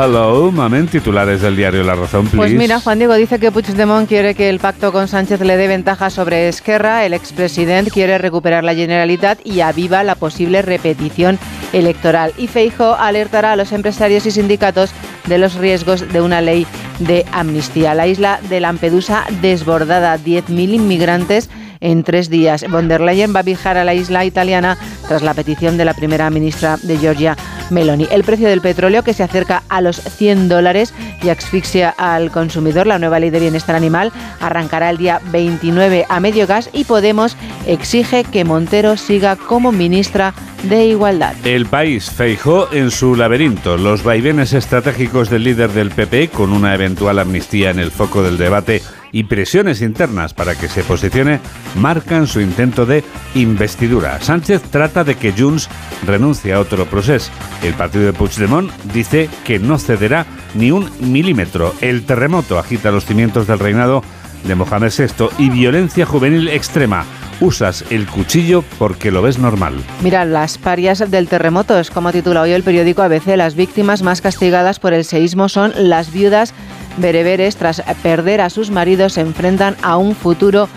[0.00, 2.36] Hello, mamen, titulares del diario La Razón, please.
[2.36, 5.66] Pues mira, Juan Diego dice que Puigdemont quiere que el pacto con Sánchez le dé
[5.66, 11.36] ventaja sobre Esquerra, el expresidente quiere recuperar la Generalitat y aviva la posible repetición
[11.72, 12.32] electoral.
[12.38, 14.92] Y Feijo alertará a los empresarios y sindicatos
[15.26, 16.64] de los riesgos de una ley
[17.00, 17.92] de amnistía.
[17.94, 22.64] La isla de Lampedusa desbordada, 10.000 inmigrantes en tres días.
[22.68, 25.94] Von der Leyen va a viajar a la isla italiana tras la petición de la
[25.94, 27.36] primera ministra de Georgia,
[27.70, 28.06] Meloni.
[28.10, 32.86] El precio del petróleo que se acerca a los 100 dólares y asfixia al consumidor.
[32.86, 37.36] La nueva ley de bienestar animal arrancará el día 29 a medio gas y Podemos
[37.66, 41.34] exige que Montero siga como ministra de Igualdad.
[41.44, 46.74] El país Feijó en su laberinto, los vaivenes estratégicos del líder del PP con una
[46.74, 51.40] eventual amnistía en el foco del debate y presiones internas para que se posicione
[51.76, 54.20] marcan su intento de investidura.
[54.20, 55.68] Sánchez trata de que Junts
[56.06, 57.30] renuncie a otro proceso.
[57.62, 61.74] El partido de Puigdemont dice que no cederá ni un milímetro.
[61.80, 64.02] El terremoto agita los cimientos del reinado
[64.44, 67.04] de Mohamed VI y violencia juvenil extrema.
[67.40, 69.74] Usas el cuchillo porque lo ves normal.
[70.02, 73.36] Mira, las parias del terremoto es como titula hoy el periódico ABC.
[73.36, 76.52] Las víctimas más castigadas por el seísmo son las viudas
[76.98, 77.56] bereberes.
[77.56, 80.68] Tras perder a sus maridos se enfrentan a un futuro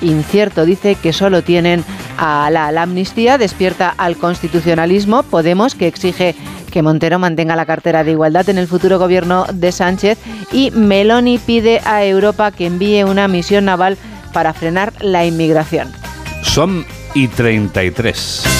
[0.00, 0.64] incierto.
[0.64, 1.84] Dice que solo tienen
[2.16, 5.22] a la, la amnistía, despierta al constitucionalismo.
[5.22, 6.34] Podemos, que exige
[6.70, 10.18] que Montero mantenga la cartera de igualdad en el futuro gobierno de Sánchez.
[10.52, 13.96] Y Meloni pide a Europa que envíe una misión naval
[14.32, 15.90] para frenar la inmigración.
[16.42, 18.57] Son y 33.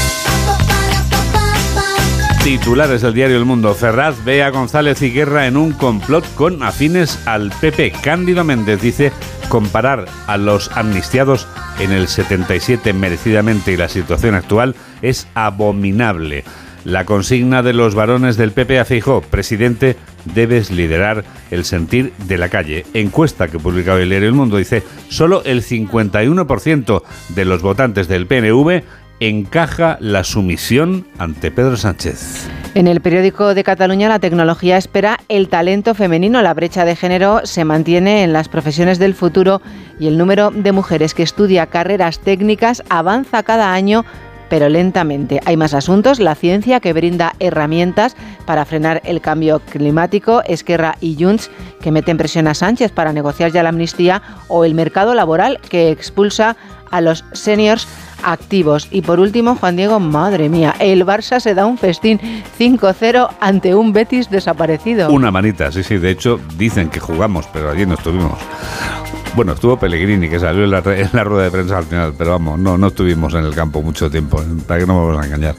[2.48, 3.74] Titulares del diario El Mundo.
[3.74, 7.92] Ferraz ve a González y Guerra en un complot con afines al PP.
[8.02, 9.12] Cándido Méndez dice
[9.50, 11.46] comparar a los amnistiados
[11.78, 16.42] en el 77 merecidamente y la situación actual es abominable.
[16.84, 18.86] La consigna de los varones del PP a
[19.30, 22.86] presidente, debes liderar el sentir de la calle.
[22.94, 28.26] Encuesta que publica el diario El Mundo dice, solo el 51% de los votantes del
[28.26, 28.84] PNV
[29.20, 32.48] encaja la sumisión ante Pedro Sánchez.
[32.74, 36.42] En el periódico de Cataluña, la tecnología espera el talento femenino.
[36.42, 39.60] La brecha de género se mantiene en las profesiones del futuro
[39.98, 44.04] y el número de mujeres que estudia carreras técnicas avanza cada año
[44.48, 45.40] pero lentamente.
[45.44, 48.16] Hay más asuntos, la ciencia que brinda herramientas
[48.46, 51.50] para frenar el cambio climático, Esquerra y Junts
[51.80, 55.90] que meten presión a Sánchez para negociar ya la amnistía o el mercado laboral que
[55.90, 56.56] expulsa
[56.90, 57.86] a los seniors
[58.22, 58.88] activos.
[58.90, 62.20] Y por último, Juan Diego, madre mía, el Barça se da un festín
[62.58, 65.10] 5-0 ante un Betis desaparecido.
[65.10, 65.98] Una manita, sí, sí.
[65.98, 68.38] De hecho, dicen que jugamos, pero allí no estuvimos.
[69.34, 70.80] Bueno, estuvo Pellegrini, que salió en la,
[71.24, 74.42] rueda de prensa al final, pero vamos, no, no estuvimos en el campo mucho tiempo,
[74.66, 75.54] para que no vamos a engañar.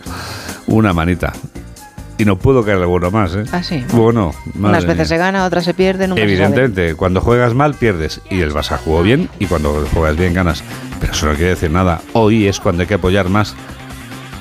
[0.68, 1.32] Una manita.
[2.20, 3.45] Y no puedo caer bueno más, ¿eh?
[3.53, 3.82] Ah, sí.
[3.93, 8.20] Bueno, Unas veces se gana, otras se pierde, nunca Evidentemente, cuando juegas mal, pierdes.
[8.30, 10.61] Y el Barça jugó bien, y cuando juegas bien, ganas.
[10.99, 12.01] Pero eso no quiere decir nada.
[12.11, 13.55] Hoy es cuando hay que apoyar más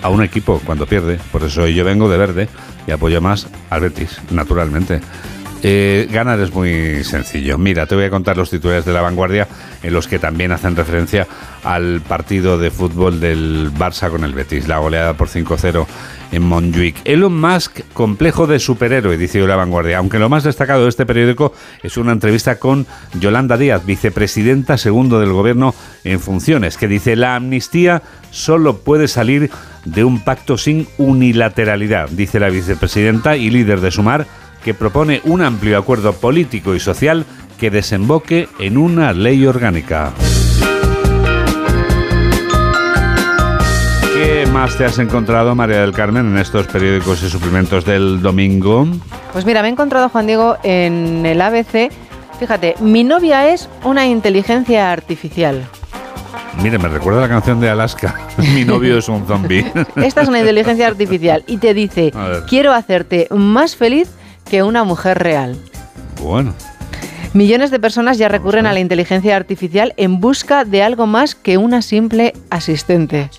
[0.03, 1.21] a un equipo cuando pierde.
[1.31, 2.49] Por eso yo vengo de verde
[2.89, 5.01] y apoyo más al Betis, naturalmente.
[5.63, 7.59] Eh, ganar es muy sencillo.
[7.59, 9.47] Mira, te voy a contar los titulares de la vanguardia
[9.83, 11.27] en los que también hacen referencia
[11.63, 15.87] al partido de fútbol del Barça con el Betis, la goleada por 5-0
[16.33, 16.97] en Montjuic.
[17.05, 19.99] Elon Musk, complejo de superhéroe, dice la vanguardia.
[19.99, 21.53] Aunque lo más destacado de este periódico
[21.83, 22.87] es una entrevista con
[23.19, 25.75] Yolanda Díaz, vicepresidenta segundo del gobierno
[26.05, 29.51] en funciones, que dice la amnistía solo puede salir
[29.85, 34.27] de un pacto sin unilateralidad, dice la vicepresidenta y líder de Sumar
[34.63, 37.25] que propone un amplio acuerdo político y social
[37.59, 40.13] que desemboque en una ley orgánica.
[44.59, 48.89] Más te has encontrado, María del Carmen, en estos periódicos y suplementos del domingo?
[49.33, 51.93] Pues mira, me he encontrado, Juan Diego, en el ABC.
[52.41, 55.65] Fíjate, mi novia es una inteligencia artificial.
[56.61, 58.17] Mire, me recuerda la canción de Alaska.
[58.53, 59.65] Mi novio es un zombie.
[59.95, 62.13] Esta es una inteligencia artificial y te dice,
[62.49, 64.11] quiero hacerte más feliz
[64.51, 65.57] que una mujer real.
[66.21, 66.53] Bueno.
[67.33, 71.59] Millones de personas ya recurren a la inteligencia artificial en busca de algo más que
[71.59, 73.31] una simple asistente.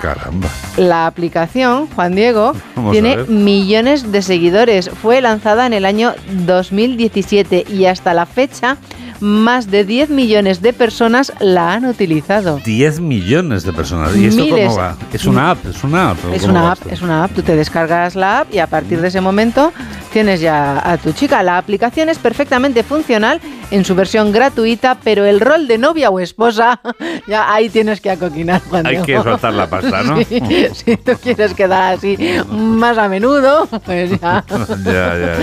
[0.00, 0.48] Caramba.
[0.76, 2.52] La aplicación, Juan Diego,
[2.90, 4.90] tiene millones de seguidores.
[4.90, 6.14] Fue lanzada en el año
[6.46, 8.78] 2017 y hasta la fecha
[9.20, 12.60] más de 10 millones de personas la han utilizado.
[12.64, 14.16] 10 millones de personas.
[14.16, 14.96] ¿Y esto cómo va?
[15.12, 16.18] Es una app, es una app.
[16.32, 17.32] Es una app, es una app.
[17.32, 19.72] Tú te descargas la app y a partir de ese momento
[20.12, 21.42] tienes ya a tu chica.
[21.42, 23.40] La aplicación es perfectamente funcional
[23.70, 26.80] en su versión gratuita, pero el rol de novia o esposa,
[27.26, 28.62] ya ahí tienes que acoquinar.
[28.68, 30.16] Juan Hay que soltar la pasta, ¿no?
[30.24, 32.16] si tú quieres quedar así
[32.48, 34.44] más a menudo, pues ya.
[34.48, 35.38] ya, ya,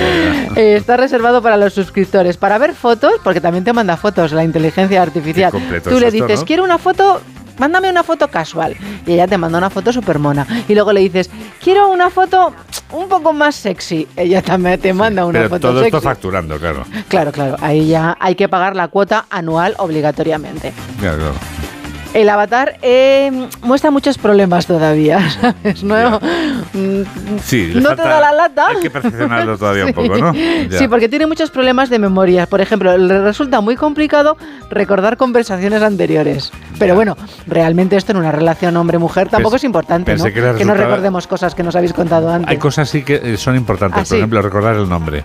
[0.55, 0.61] ya.
[0.61, 2.37] Está reservado para los suscriptores.
[2.37, 5.51] Para ver fotos, porque también te manda fotos la inteligencia artificial.
[5.83, 7.21] Tú le dices, quiero una foto
[7.61, 8.75] mándame una foto casual.
[9.05, 10.47] Y ella te manda una foto súper mona.
[10.67, 11.29] Y luego le dices,
[11.63, 12.53] quiero una foto
[12.91, 14.07] un poco más sexy.
[14.15, 15.95] Ella también te manda una Pero foto todo sexy.
[15.95, 16.83] esto facturando, claro.
[17.07, 17.57] Claro, claro.
[17.61, 20.73] Ahí ya hay que pagar la cuota anual obligatoriamente.
[20.99, 21.33] Claro, claro.
[22.13, 25.81] El avatar eh, muestra muchos problemas todavía, ¿sabes?
[25.83, 26.19] No,
[26.73, 27.01] mm,
[27.41, 28.67] Sí, no te da la lata.
[28.67, 29.93] Hay que perfeccionarlo todavía un Sí.
[29.93, 30.33] poco, ¿no?
[30.69, 30.77] Ya.
[30.77, 32.47] Sí, porque tiene muchos problemas de memoria.
[32.47, 34.35] Por ejemplo, le resulta muy complicado
[34.69, 36.51] recordar conversaciones anteriores.
[36.77, 37.15] Pero bueno,
[37.47, 40.25] realmente esto en una relación hombre-mujer tampoco es importante, ¿no?
[40.25, 42.49] que le no recordemos cosas que nos habéis contado antes.
[42.49, 43.97] Hay cosas sí que eh, son importantes.
[43.97, 44.15] ¿Ah, Por sí?
[44.17, 45.23] ejemplo, recordar el nombre.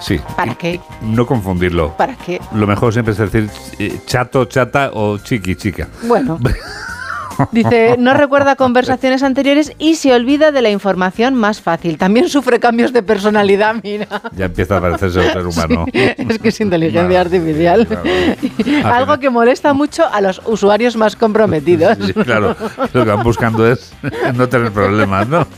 [0.00, 0.20] Sí.
[0.36, 0.80] ¿Para qué?
[1.02, 1.96] No confundirlo.
[1.96, 2.40] ¿Para qué?
[2.54, 5.88] Lo mejor siempre es decir eh, chato, chata o chiqui, chica.
[6.02, 6.38] Bueno.
[7.52, 11.98] Dice, no recuerda conversaciones anteriores y se olvida de la información más fácil.
[11.98, 14.06] También sufre cambios de personalidad, mira.
[14.36, 15.86] Ya empieza a parecerse un ser humano.
[15.92, 17.86] Es que es inteligencia artificial.
[18.84, 21.96] Al Algo que molesta mucho a los usuarios más comprometidos.
[22.04, 22.56] Sí, claro,
[22.92, 23.92] lo que van buscando es
[24.34, 25.46] no tener problemas, ¿no?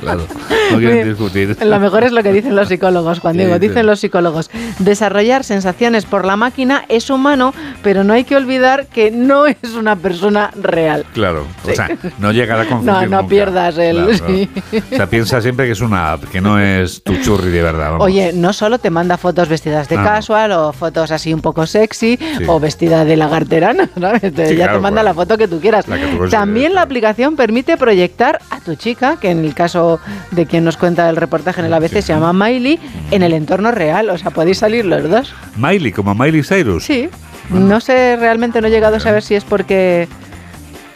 [0.00, 0.26] Claro,
[0.70, 1.56] no quieren discutir.
[1.62, 3.58] Lo mejor es lo que dicen los psicólogos, Juan Diego.
[3.58, 7.52] Dicen los psicólogos, desarrollar sensaciones por la máquina es humano,
[7.82, 11.04] pero no hay que olvidar que no es una persona real.
[11.12, 11.88] Claro, o sea,
[12.18, 13.28] no llegar a confundir No, no nunca.
[13.28, 13.96] pierdas el...
[13.96, 14.48] Claro, sí.
[14.70, 14.84] claro.
[14.92, 17.90] O sea, piensa siempre que es una app, que no es tu churri de verdad.
[17.92, 18.06] vamos.
[18.06, 20.04] Oye, no solo te manda fotos vestidas de Ah.
[20.04, 22.44] casual o fotos así un poco sexy Sí.
[22.46, 24.22] o vestida de lagarterana, ¿sabes?
[24.22, 25.86] Ya claro, te manda la foto que tú quieras.
[25.88, 29.54] La que tú consideres, También la aplicación permite proyectar a tu chica, que en el
[29.54, 30.00] caso
[30.30, 32.78] de quien nos cuenta el reportaje en el ABC se llama Miley,
[33.10, 34.10] en el entorno real.
[34.10, 35.34] O sea, podéis salir los dos.
[35.56, 36.84] Miley, como Miley Cyrus.
[36.84, 37.08] Sí.
[37.50, 40.06] No sé, realmente no he llegado a saber si es porque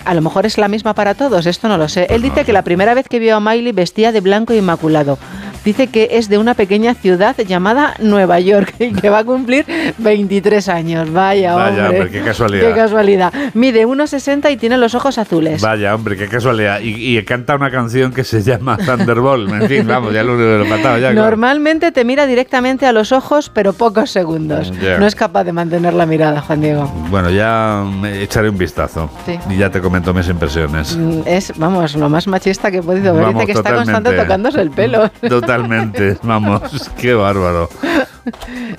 [0.05, 2.07] a lo mejor es la misma para todos, esto no lo sé.
[2.11, 5.19] Él dice que la primera vez que vio a Miley vestía de blanco inmaculado,
[5.65, 9.65] Dice que es de una pequeña ciudad llamada Nueva York y que va a cumplir
[9.99, 11.13] 23 años.
[11.13, 12.01] Vaya, Vaya, hombre.
[12.01, 12.69] hombre, qué casualidad.
[12.69, 13.33] Qué casualidad.
[13.55, 15.63] Mide 1,60 y tiene los ojos azules.
[15.63, 16.81] Vaya, hombre, qué casualidad.
[16.81, 19.51] Y, y canta una canción que se llama Thunderbolt.
[19.53, 21.11] En fin, vamos, ya lo, lo he matado ya.
[21.13, 21.15] claro.
[21.31, 24.73] Normalmente te mira directamente a los ojos, pero pocos segundos.
[24.99, 26.85] No es capaz de mantener la mirada, Juan Diego.
[27.11, 29.11] Bueno, ya me echaré un vistazo.
[29.27, 29.39] Sí.
[29.51, 30.97] Y ya te comento mis impresiones.
[30.97, 33.23] Mm, Es, vamos, lo más machista que he podido ver.
[33.25, 35.11] Vamos, Dice que está constante tocándose el pelo.
[35.57, 37.69] Totalmente, vamos, qué bárbaro.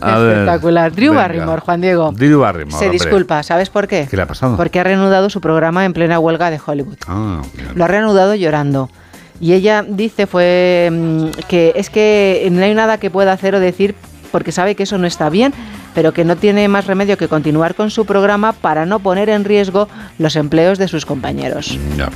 [0.02, 0.92] A ver, Espectacular.
[0.92, 1.22] Drew venga.
[1.22, 2.12] Barrymore, Juan Diego.
[2.12, 3.00] Drew Barrymore, Se hombre.
[3.00, 4.08] disculpa, ¿sabes por qué?
[4.10, 4.58] ¿Qué le ha pasado?
[4.58, 6.98] Porque ha reanudado su programa en plena huelga de Hollywood.
[7.08, 7.42] Ah.
[7.74, 8.90] Lo ha reanudado llorando.
[9.40, 13.60] Y ella dice fue mm, que es que no hay nada que pueda hacer o
[13.60, 13.96] decir
[14.32, 15.54] porque sabe que eso no está bien,
[15.94, 19.46] pero que no tiene más remedio que continuar con su programa para no poner en
[19.46, 21.78] riesgo los empleos de sus compañeros.
[21.98, 22.10] Ya.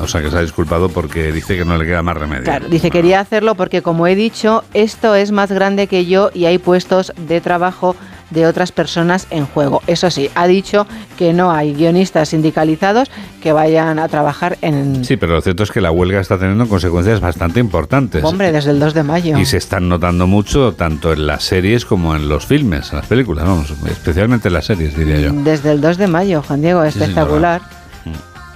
[0.00, 2.44] O sea que se ha disculpado porque dice que no le queda más remedio.
[2.44, 6.46] Claro, dice quería hacerlo porque como he dicho, esto es más grande que yo y
[6.46, 7.96] hay puestos de trabajo
[8.32, 9.82] de otras personas en juego.
[9.86, 10.86] Eso sí, ha dicho
[11.18, 13.10] que no hay guionistas sindicalizados
[13.42, 15.04] que vayan a trabajar en...
[15.04, 18.24] Sí, pero lo cierto es que la huelga está teniendo consecuencias bastante importantes.
[18.24, 19.38] Hombre, desde el 2 de mayo.
[19.38, 23.06] Y se están notando mucho tanto en las series como en los filmes, en las
[23.06, 25.32] películas, vamos, especialmente en las series, diría yo.
[25.32, 27.60] Desde el 2 de mayo, Juan Diego, Sí, espectacular.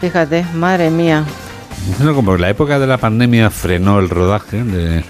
[0.00, 1.24] Fíjate, madre mía.
[1.98, 5.04] Bueno, como la época de la pandemia frenó el rodaje de,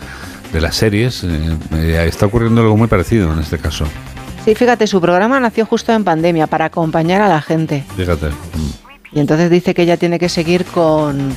[0.53, 3.87] de las series, eh, eh, está ocurriendo algo muy parecido en este caso.
[4.45, 7.85] Sí, fíjate, su programa nació justo en pandemia para acompañar a la gente.
[7.97, 8.29] Fíjate.
[9.13, 11.35] Y entonces dice que ella tiene que seguir con...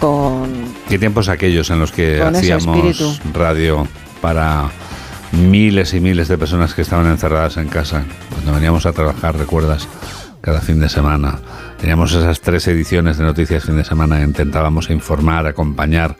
[0.00, 0.50] con
[0.88, 3.86] ¿Qué tiempos aquellos en los que hacíamos radio
[4.20, 4.70] para
[5.32, 8.04] miles y miles de personas que estaban encerradas en casa?
[8.30, 9.88] Cuando veníamos a trabajar, ¿recuerdas?
[10.40, 11.38] Cada fin de semana.
[11.82, 14.22] Teníamos esas tres ediciones de Noticias Fin de Semana.
[14.22, 16.16] Intentábamos informar, acompañar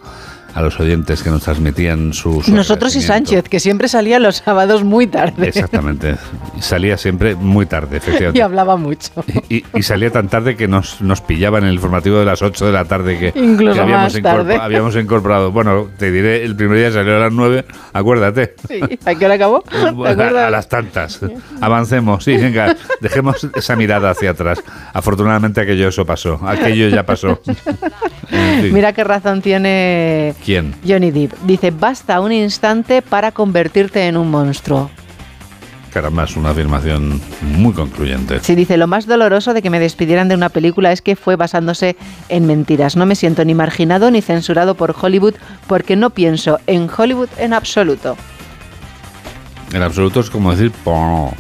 [0.55, 2.49] a los oyentes que nos transmitían sus...
[2.49, 5.49] Nosotros y Sánchez, que siempre salía los sábados muy tarde.
[5.49, 6.17] Exactamente.
[6.59, 8.43] Y Salía siempre muy tarde, y efectivamente.
[8.43, 9.11] hablaba mucho.
[9.49, 12.67] Y, y salía tan tarde que nos, nos pillaban en el informativo de las 8
[12.67, 14.57] de la tarde que, Incluso que habíamos, más tarde.
[14.57, 15.51] habíamos incorporado.
[15.53, 18.55] Bueno, te diré, el primer día salió a las 9, acuérdate.
[18.69, 19.63] Sí, ¿a qué hora acabó?
[19.63, 21.21] ¿Te A, las tantas.
[21.61, 24.63] Avancemos, sí, venga, dejemos esa mirada hacia atrás.
[24.93, 27.41] Afortunadamente aquello eso pasó, aquello ya pasó.
[28.31, 28.73] En fin.
[28.73, 30.75] Mira qué razón tiene ¿Quién?
[30.87, 31.33] Johnny Depp.
[31.45, 34.91] Dice, basta un instante para convertirte en un monstruo.
[35.93, 38.41] Caramba, es una afirmación muy concluyente.
[38.41, 41.37] Sí, dice, lo más doloroso de que me despidieran de una película es que fue
[41.37, 41.97] basándose
[42.31, 42.97] en mentiras.
[42.97, 45.35] No me siento ni marginado ni censurado por Hollywood
[45.67, 48.17] porque no pienso en Hollywood en absoluto.
[49.75, 51.35] En absoluto es como decir, "Po",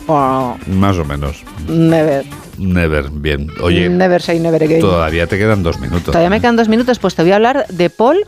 [0.66, 1.42] más o menos.
[1.66, 2.24] never.
[2.59, 3.48] Never, bien.
[3.62, 4.80] Oye, never say never again.
[4.80, 6.05] todavía te quedan dos minutos.
[6.07, 8.18] Todavía me quedan dos minutos, pues te voy a hablar de Paul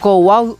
[0.00, 0.58] Couadio.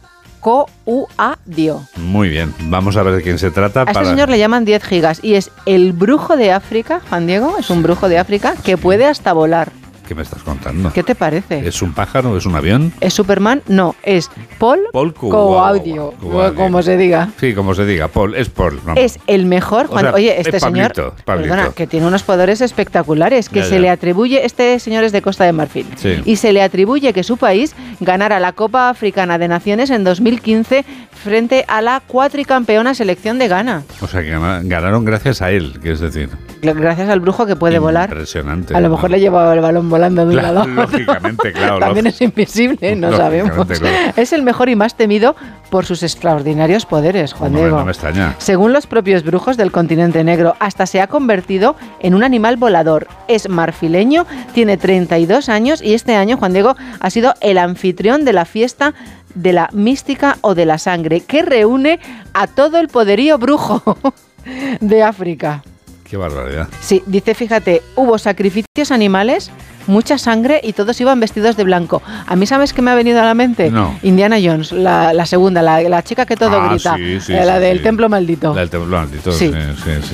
[1.96, 3.82] Muy bien, vamos a ver de quién se trata.
[3.82, 7.56] A este señor le llaman 10 gigas y es el brujo de África, Juan Diego,
[7.58, 9.72] es un brujo de África que puede hasta volar.
[10.10, 10.92] ¿Qué me estás contando?
[10.92, 11.68] ¿Qué te parece?
[11.68, 12.36] ¿Es un pájaro?
[12.36, 12.92] ¿Es un avión?
[13.00, 13.62] ¿Es Superman?
[13.68, 16.14] No, es Paul, Paul Coaudio,
[16.56, 17.28] como se diga.
[17.38, 18.80] Sí, como se diga, Paul, es Paul.
[18.96, 21.54] Es el mejor, O Juan- sea, oye, este es señor, Pablito, Pablito.
[21.54, 23.78] perdona, que tiene unos poderes espectaculares, que Ya, se ya.
[23.82, 26.20] le atribuye, este señor es de Costa de Marfil, Sí.
[26.24, 30.84] y se le atribuye que su país ganara la Copa Africana de Naciones en 2015
[31.22, 35.78] frente a la cuatricampeona selección de Ghana, O sea, que gana- ganaron gracias a él,
[35.80, 36.30] que es decir,
[36.62, 38.08] gracias al brujo que puede volar.
[38.08, 38.74] impresionante.
[38.74, 40.66] A lo mejor le llevaba el balón volando de un Claro, lado.
[40.66, 41.78] Lógicamente, claro.
[41.80, 43.66] También es invisible, no sabemos.
[43.78, 44.12] Claro.
[44.16, 45.36] Es el mejor y más temido
[45.70, 47.78] por sus extraordinarios poderes, Juan Diego.
[47.78, 48.34] no me extraña.
[48.38, 53.06] Según los propios brujos del continente negro, hasta se ha convertido en un animal volador.
[53.28, 58.32] Es marfileño, tiene 32 años y este año Juan Diego ha sido el anfitrión de
[58.32, 58.94] la fiesta
[59.34, 62.00] de la mística o de la sangre, que reúne
[62.34, 63.96] a todo el poderío brujo
[64.80, 65.62] de África.
[66.02, 66.66] Qué barbaridad.
[66.80, 69.52] Sí, dice, fíjate, hubo sacrificios animales,
[69.86, 72.02] mucha sangre y todos iban vestidos de blanco.
[72.26, 73.70] A mí, ¿sabes qué me ha venido a la mente?
[73.70, 73.98] No.
[74.02, 77.44] Indiana Jones, la, la segunda, la, la chica que todo Ah, grita, sí, sí, eh,
[77.44, 78.54] la sí, del templo maldito.
[78.54, 79.50] La del templo maldito, sí,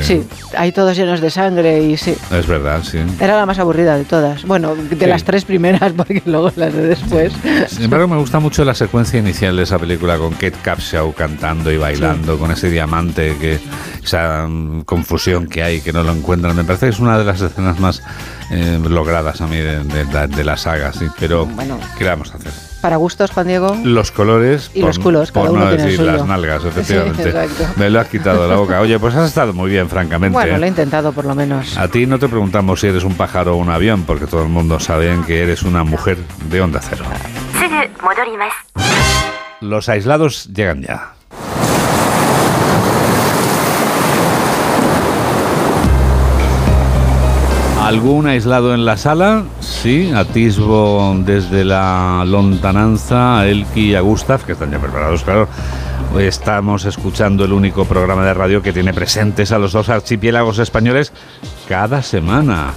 [0.02, 0.22] Sí.
[0.56, 2.14] hay todos llenos de sangre y sí.
[2.30, 2.98] Es verdad, sí.
[3.20, 4.44] Era la más aburrida de todas.
[4.44, 7.32] Bueno, de las tres primeras, porque luego las de después.
[7.68, 11.70] Sin embargo, me gusta mucho la secuencia inicial de esa película con Kate Capshaw cantando
[11.72, 13.58] y bailando, con ese diamante, que
[14.02, 16.54] esa mm, confusión que hay, que no lo encuentran.
[16.56, 18.02] Me parece que es una de las escenas más
[18.50, 21.06] eh, logradas a mí de, de la- de la saga, sí.
[21.18, 21.78] Pero, Bueno.
[21.98, 22.52] ¿qué le vamos a hacer?
[22.80, 23.76] Para gustos, Juan Diego.
[23.82, 26.12] Los colores Y los culos, por cada uno no tiene el decir suyo.
[26.18, 27.34] las nalgas, efectivamente.
[27.76, 28.80] Me lo has quitado de la boca.
[28.80, 30.32] Oye, pues has estado muy bien, francamente.
[30.34, 30.58] Bueno, ¿eh?
[30.58, 31.76] lo he intentado por lo menos.
[31.78, 34.48] A ti no te preguntamos si eres un pájaro o un avión, porque todo el
[34.50, 36.18] mundo sabe que eres una mujer
[36.48, 37.04] de onda cero.
[39.60, 41.14] los aislados llegan ya.
[47.86, 49.44] ¿Algún aislado en la sala?
[49.60, 55.46] Sí, atisbo desde la lontananza a Elki y a Gustav, que están ya preparados, claro.
[56.12, 60.58] Hoy estamos escuchando el único programa de radio que tiene presentes a los dos archipiélagos
[60.58, 61.12] españoles
[61.68, 62.72] cada semana.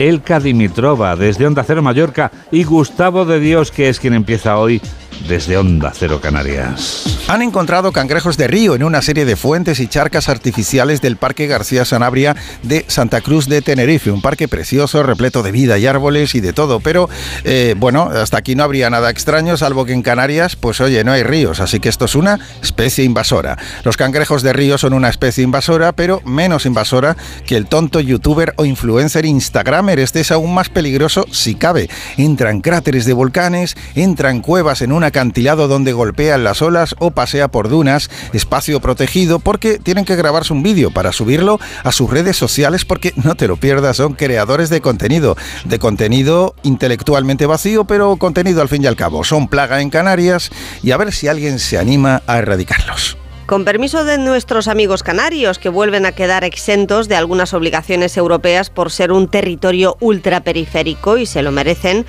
[0.00, 4.82] Elka Dimitrova desde Onda Cero Mallorca y Gustavo de Dios, que es quien empieza hoy
[5.26, 7.18] desde Onda Cero Canarias.
[7.28, 11.46] Han encontrado cangrejos de río en una serie de fuentes y charcas artificiales del Parque
[11.46, 16.34] García Sanabria de Santa Cruz de Tenerife, un parque precioso, repleto de vida y árboles
[16.34, 17.08] y de todo, pero
[17.44, 21.12] eh, bueno, hasta aquí no habría nada extraño, salvo que en Canarias, pues oye, no
[21.12, 23.58] hay ríos, así que esto es una especie invasora.
[23.84, 27.16] Los cangrejos de río son una especie invasora, pero menos invasora
[27.46, 29.98] que el tonto youtuber o influencer instagramer.
[29.98, 31.88] Este es aún más peligroso si cabe.
[32.16, 36.94] Entra en cráteres de volcanes, entra en cuevas en un acantilado donde golpean las olas
[36.98, 41.92] o pasea por dunas, espacio protegido, porque tienen que grabarse un vídeo para subirlo a
[41.92, 47.46] sus redes sociales porque no te lo pierdas, son creadores de contenido, de contenido intelectualmente
[47.46, 49.24] vacío, pero contenido al fin y al cabo.
[49.24, 50.50] Son plaga en Canarias
[50.82, 53.18] y a ver si alguien se anima a erradicarlos.
[53.48, 58.68] Con permiso de nuestros amigos canarios, que vuelven a quedar exentos de algunas obligaciones europeas
[58.68, 62.04] por ser un territorio ultraperiférico y se lo merecen,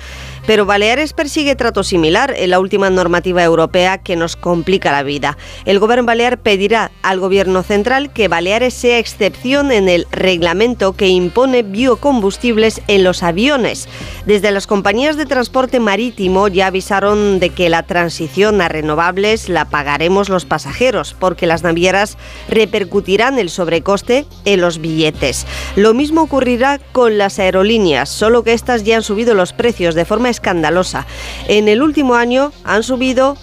[0.46, 5.36] pero Baleares persigue trato similar en la última normativa europea que nos complica la vida.
[5.64, 11.08] El gobierno balear pedirá al gobierno central que Baleares sea excepción en el reglamento que
[11.08, 13.88] impone biocombustibles en los aviones.
[14.24, 19.66] Desde las compañías de transporte marítimo ya avisaron de que la transición a renovables la
[19.66, 22.16] pagaremos los pasajeros, porque las navieras
[22.48, 25.46] repercutirán el sobrecoste en los billetes.
[25.76, 30.04] Lo mismo ocurrirá con las aerolíneas, solo que estas ya han subido los precios de
[30.04, 31.06] forma escandalosa.
[31.48, 33.36] En el último año han subido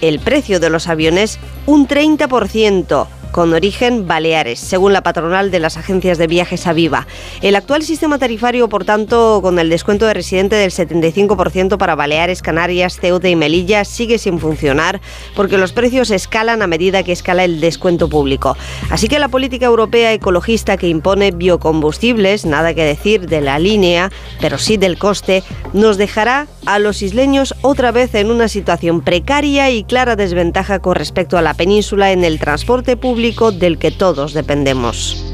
[0.00, 5.78] el precio de los aviones un 30% con origen Baleares, según la patronal de las
[5.78, 7.06] agencias de viajes Aviva.
[7.40, 12.42] El actual sistema tarifario, por tanto, con el descuento de residente del 75% para Baleares,
[12.42, 15.00] Canarias, Ceuta y Melilla, sigue sin funcionar
[15.34, 18.56] porque los precios escalan a medida que escala el descuento público.
[18.90, 24.12] Así que la política europea ecologista que impone biocombustibles, nada que decir de la línea,
[24.40, 29.70] pero sí del coste, nos dejará a los isleños otra vez en una situación precaria
[29.70, 34.32] y clara desventaja con respecto a la península en el transporte público del que todos
[34.32, 35.24] dependemos.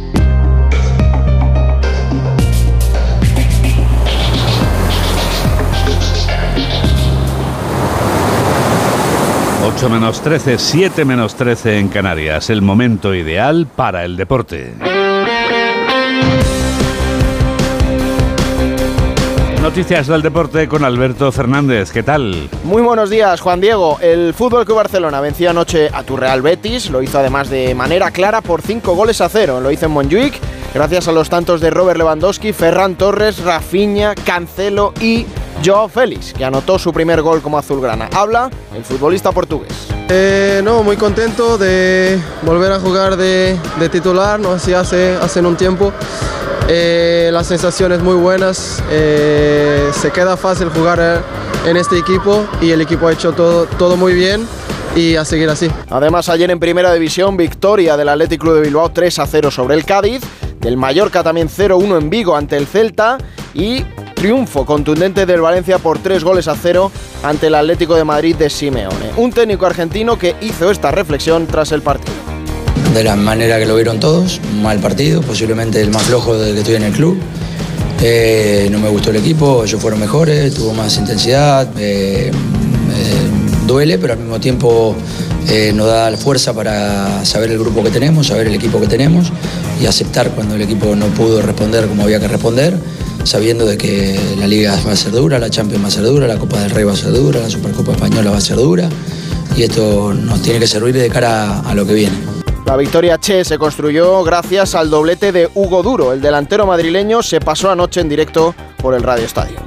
[9.78, 12.51] ...8 menos 13, 7 menos 13 en Canarias...
[12.51, 14.74] ...el momento ideal para el deporte.
[19.69, 21.93] Noticias del deporte con Alberto Fernández.
[21.93, 22.49] ¿Qué tal?
[22.64, 23.99] Muy buenos días, Juan Diego.
[24.01, 26.89] El Fútbol Club Barcelona venció anoche a tu Real Betis.
[26.89, 29.61] Lo hizo además de manera clara por 5 goles a 0.
[29.61, 30.41] Lo hizo en Montjuic
[30.73, 35.27] gracias a los tantos de Robert Lewandowski, Ferran Torres, Rafinha, Cancelo y
[35.65, 38.09] Joao Félix, que anotó su primer gol como azulgrana.
[38.13, 39.73] Habla el futbolista portugués.
[40.09, 45.41] Eh, no, muy contento de volver a jugar de, de titular, no así hace, hace
[45.41, 45.93] un tiempo.
[46.69, 51.23] Eh, las sensaciones muy buenas, eh, se queda fácil jugar
[51.67, 54.47] en este equipo y el equipo ha hecho todo, todo muy bien
[54.95, 55.71] y a seguir así.
[55.91, 59.77] Además, ayer en Primera División, victoria del Athletic Club de Bilbao 3 a 0 sobre
[59.77, 60.23] el Cádiz,
[60.61, 63.17] del Mallorca también 0-1 en Vigo ante el Celta
[63.55, 63.85] y
[64.19, 66.91] triunfo contundente del Valencia por 3 goles a 0
[67.23, 69.12] ante el Atlético de Madrid de Simeone.
[69.16, 72.14] Un técnico argentino que hizo esta reflexión tras el partido
[72.95, 76.61] de la manera que lo vieron todos, mal partido, posiblemente el más flojo del que
[76.61, 77.19] estoy en el club.
[78.01, 82.33] Eh, no me gustó el equipo, ellos fueron mejores, tuvo más intensidad, eh,
[83.66, 84.97] duele, pero al mismo tiempo
[85.49, 88.87] eh, nos da la fuerza para saber el grupo que tenemos, saber el equipo que
[88.87, 89.31] tenemos
[89.81, 92.77] y aceptar cuando el equipo no pudo responder como había que responder,
[93.29, 96.26] sabiendo de que la Liga va a ser dura, la Champions va a ser dura,
[96.26, 98.89] la Copa del Rey va a ser dura, la Supercopa Española va a ser dura
[99.55, 102.16] y esto nos tiene que servir de cara a lo que viene.
[102.64, 106.12] La victoria Che se construyó gracias al doblete de Hugo Duro.
[106.12, 109.59] El delantero madrileño se pasó anoche en directo por el Radio Estadio.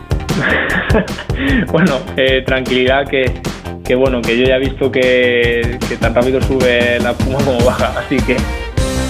[1.71, 3.41] bueno, eh, tranquilidad que,
[3.83, 7.93] que, bueno, que yo ya he visto que, tan rápido sube la puma como baja,
[7.99, 8.37] así que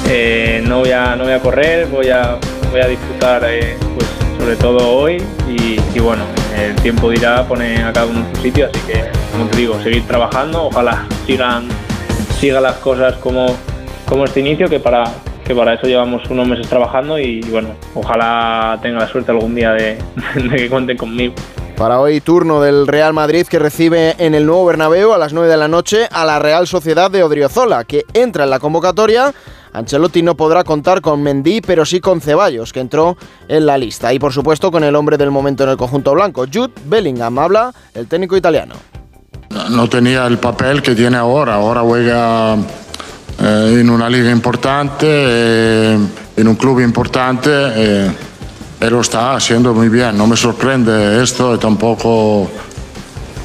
[0.09, 2.37] eh, no, voy a, no voy a correr, voy a,
[2.71, 4.07] voy a disfrutar eh, pues,
[4.41, 6.23] sobre todo hoy y, bueno,
[6.57, 9.79] el tiempo dirá, pone a cada uno en su sitio, así que, como te digo,
[9.83, 11.67] seguir trabajando, ojalá sigan,
[12.39, 13.55] sigan las cosas como,
[14.09, 15.03] como este inicio, que para,
[15.45, 19.73] que para eso llevamos unos meses trabajando y bueno, ojalá tenga la suerte algún día
[19.73, 19.99] de,
[20.55, 21.35] que cuenten conmigo.
[21.77, 25.49] Para hoy turno del Real Madrid que recibe en el nuevo Bernabéu a las 9
[25.49, 29.33] de la noche a la Real Sociedad de Odriozola, que entra en la convocatoria.
[29.73, 33.17] Ancelotti no podrá contar con Mendy, pero sí con Ceballos, que entró
[33.47, 34.13] en la lista.
[34.13, 37.73] Y por supuesto con el hombre del momento en el conjunto blanco, Jude Bellingham, habla
[37.93, 38.75] el técnico italiano.
[39.69, 45.99] No tenía el papel que tiene ahora, ahora juega eh, en una liga importante, eh,
[46.37, 47.49] en un club importante.
[47.51, 48.11] Eh,
[48.79, 52.49] él lo está haciendo muy bien, no me sorprende esto tampoco...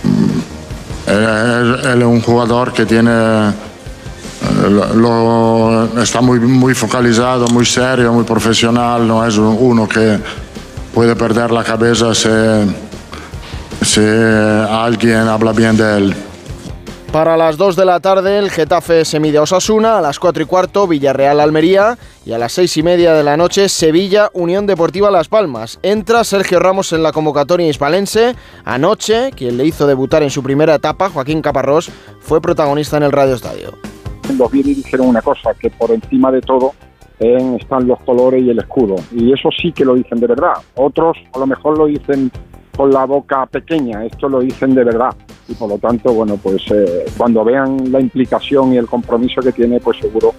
[0.03, 3.66] mm, Él, él es un jugador que tiene...
[4.95, 10.19] lo- está muy, muy focalizado, muy serio, muy profesional, no es uno que
[10.95, 12.29] puede perder la cabeza si,
[13.85, 16.15] si alguien habla bien de él.
[17.13, 20.43] Para las 2 de la tarde, el Getafe se mide a Osasuna, a las 4
[20.43, 24.67] y cuarto, Villarreal Almería y a las 6 y media de la noche, Sevilla Unión
[24.67, 25.79] Deportiva Las Palmas.
[25.83, 28.35] Entra Sergio Ramos en la convocatoria hispalense.
[28.67, 33.13] Anoche, quien le hizo debutar en su primera etapa, Joaquín Caparrós, fue protagonista en el
[33.13, 33.79] Radio Estadio.
[34.39, 36.73] Los Vieri dijeron una cosa, que por encima de todo
[37.21, 38.97] eh, están los colores y el escudo.
[39.13, 40.55] Y eso sí que lo dicen de verdad.
[40.75, 42.31] Otros a lo mejor lo dicen
[42.77, 45.15] con la boca pequeña, esto lo dicen de verdad.
[45.49, 49.53] Y por lo tanto, bueno, pues eh, cuando vean la implicación y el compromiso que
[49.53, 50.35] tiene, pues seguro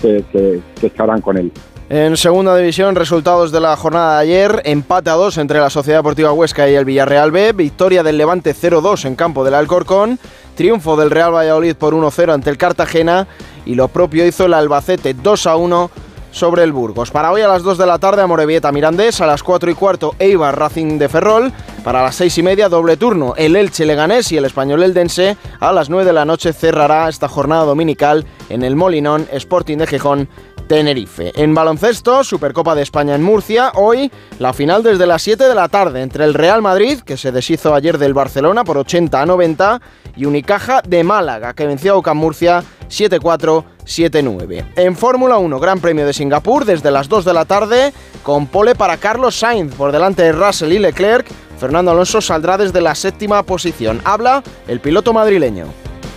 [0.00, 1.50] que, que- que estarán con él.
[1.90, 5.98] En segunda división, resultados de la jornada de ayer, empate a 2 entre la Sociedad
[5.98, 10.18] Deportiva Huesca y el Villarreal B, victoria del Levante 0-2 en campo del Alcorcón,
[10.54, 13.26] triunfo del Real Valladolid por 1-0 ante el Cartagena
[13.66, 15.90] y lo propio hizo el Albacete 2-1
[16.34, 17.10] sobre el Burgos.
[17.12, 20.16] Para hoy a las 2 de la tarde, Amorebieta Mirandés, a las 4 y cuarto,
[20.18, 21.52] Eibar Racing de Ferrol,
[21.84, 25.72] para las 6 y media, doble turno, el Elche Leganés y el Español Eldense, a
[25.72, 30.28] las 9 de la noche cerrará esta jornada dominical en el Molinón Sporting de Gijón
[30.66, 31.32] Tenerife.
[31.34, 35.68] En baloncesto, Supercopa de España en Murcia, hoy la final desde las 7 de la
[35.68, 39.80] tarde entre el Real Madrid, que se deshizo ayer del Barcelona por 80 a 90,
[40.16, 43.64] y Unicaja de Málaga, que venció a UCAM Murcia 7-4.
[43.84, 44.64] 7-9.
[44.76, 47.92] En Fórmula 1, Gran Premio de Singapur, desde las 2 de la tarde,
[48.22, 51.26] con pole para Carlos Sainz por delante de Russell y Leclerc.
[51.58, 54.00] Fernando Alonso saldrá desde la séptima posición.
[54.04, 55.66] Habla el piloto madrileño.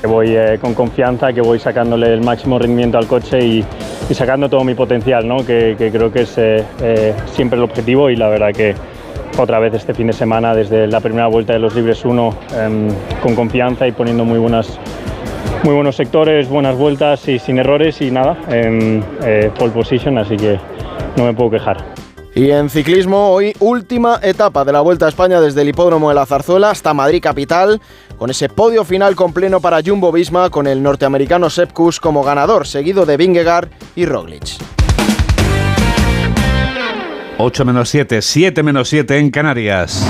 [0.01, 3.65] Que voy eh, con confianza, que voy sacándole el máximo rendimiento al coche y,
[4.11, 5.45] sacando todo mi potencial, ¿no?
[5.45, 8.75] que, creo que es eh, eh, siempre el objetivo y la verdad que
[9.37, 12.87] otra vez este fin de semana, desde la primera vuelta de los Libres 1, em,
[13.21, 14.79] con confianza y poniendo muy buenas
[15.63, 20.37] muy buenos sectores, buenas vueltas y sin errores y nada, en eh, pole position, así
[20.37, 20.57] que
[21.17, 22.06] no me puedo quejar.
[22.37, 26.13] Y en ciclismo, hoy última etapa de la Vuelta a España desde el hipódromo de
[26.13, 27.81] la Zarzuela hasta Madrid Capital,
[28.19, 32.23] con ese podio final con pleno para Jumbo Visma, con el norteamericano Sepp Kuss como
[32.23, 34.43] ganador, seguido de Vingegaard y Roglic.
[37.39, 40.05] 8 menos 7, 7 menos 7 en Canarias.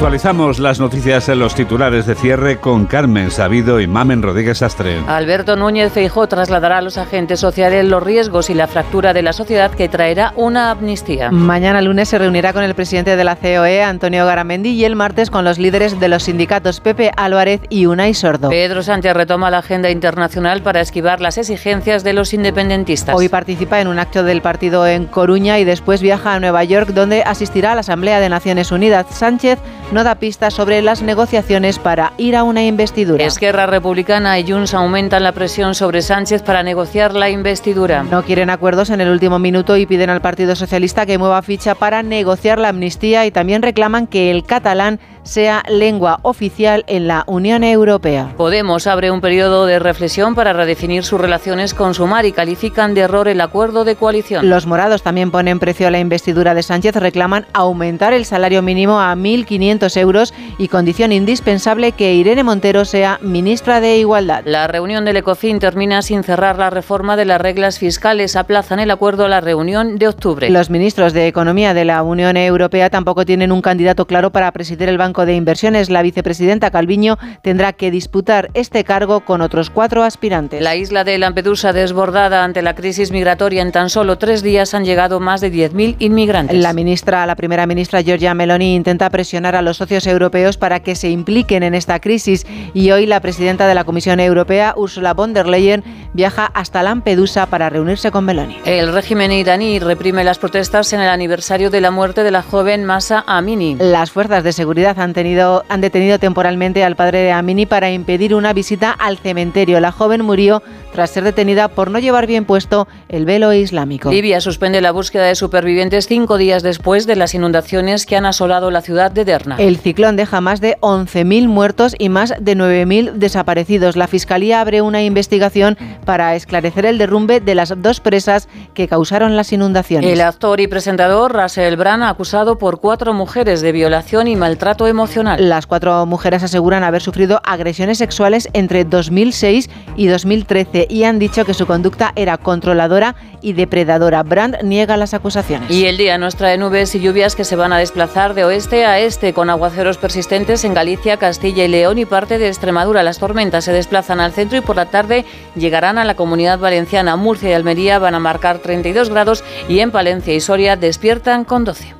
[0.00, 4.98] Actualizamos las noticias en los titulares de cierre con Carmen Sabido y Mamen Rodríguez Astre.
[5.06, 9.34] Alberto Núñez Feijó trasladará a los agentes sociales los riesgos y la fractura de la
[9.34, 11.30] sociedad que traerá una amnistía.
[11.30, 15.28] Mañana lunes se reunirá con el presidente de la COE, Antonio Garamendi, y el martes
[15.28, 18.48] con los líderes de los sindicatos Pepe Álvarez y Unai Sordo.
[18.48, 23.14] Pedro Sánchez retoma la agenda internacional para esquivar las exigencias de los independentistas.
[23.14, 26.88] Hoy participa en un acto del partido en Coruña y después viaja a Nueva York,
[26.94, 29.04] donde asistirá a la Asamblea de Naciones Unidas.
[29.10, 29.58] Sánchez
[29.92, 33.24] no da pistas sobre las negociaciones para ir a una investidura.
[33.24, 38.02] Esquerra Republicana y Junts aumentan la presión sobre Sánchez para negociar la investidura.
[38.02, 41.74] No quieren acuerdos en el último minuto y piden al Partido Socialista que mueva ficha
[41.74, 47.24] para negociar la amnistía y también reclaman que el catalán sea lengua oficial en la
[47.26, 48.32] Unión Europea.
[48.36, 53.02] Podemos abre un periodo de reflexión para redefinir sus relaciones con Sumar y califican de
[53.02, 54.48] error el acuerdo de coalición.
[54.48, 59.00] Los morados también ponen precio a la investidura de Sánchez, reclaman aumentar el salario mínimo
[59.00, 64.42] a 1.500 euros y condición indispensable que Irene Montero sea ministra de Igualdad.
[64.44, 68.36] La reunión del ECOFIN termina sin cerrar la reforma de las reglas fiscales.
[68.36, 70.50] Aplazan el acuerdo a la reunión de octubre.
[70.50, 74.88] Los ministros de Economía de la Unión Europea tampoco tienen un candidato claro para presidir
[74.88, 75.90] el Banco de Inversiones.
[75.90, 80.62] La vicepresidenta Calviño tendrá que disputar este cargo con otros cuatro aspirantes.
[80.62, 83.62] La isla de Lampedusa desbordada ante la crisis migratoria.
[83.62, 86.56] En tan solo tres días han llegado más de 10.000 inmigrantes.
[86.56, 90.94] La ministra, la primera ministra Giorgia Meloni intenta presionar a los socios europeos para que
[90.94, 95.34] se impliquen en esta crisis y hoy la presidenta de la Comisión Europea, Ursula von
[95.34, 95.82] der Leyen,
[96.12, 98.58] viaja hasta Lampedusa para reunirse con Meloni.
[98.64, 102.84] El régimen iraní reprime las protestas en el aniversario de la muerte de la joven
[102.84, 103.76] Masa Amini.
[103.78, 108.34] Las fuerzas de seguridad han, tenido, han detenido temporalmente al padre de Amini para impedir
[108.34, 109.80] una visita al cementerio.
[109.80, 110.62] La joven murió
[110.92, 114.10] tras ser detenida por no llevar bien puesto el velo islámico.
[114.10, 118.70] Libia suspende la búsqueda de supervivientes cinco días después de las inundaciones que han asolado
[118.70, 119.56] la ciudad de Derna.
[119.58, 123.96] El ciclón deja más de 11.000 muertos y más de 9.000 desaparecidos.
[123.96, 129.36] La Fiscalía abre una investigación para esclarecer el derrumbe de las dos presas que causaron
[129.36, 130.10] las inundaciones.
[130.10, 135.48] El actor y presentador Russell Brand acusado por cuatro mujeres de violación y maltrato emocional.
[135.48, 141.44] Las cuatro mujeres aseguran haber sufrido agresiones sexuales entre 2006 y 2013 y han dicho
[141.44, 144.22] que su conducta era controladora y depredadora.
[144.22, 145.70] Brand niega las acusaciones.
[145.70, 148.84] Y el día nos trae nubes y lluvias que se van a desplazar de oeste
[148.84, 153.02] a este con aguaceros persistentes en Galicia, Castilla y León y parte de Extremadura.
[153.02, 155.24] Las tormentas se desplazan al centro y por la tarde
[155.56, 157.16] llegarán a la comunidad valenciana.
[157.16, 161.64] Murcia y Almería van a marcar 32 grados y en Palencia y Soria despiertan con
[161.64, 161.94] 12.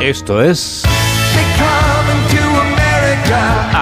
[0.00, 0.84] Esto es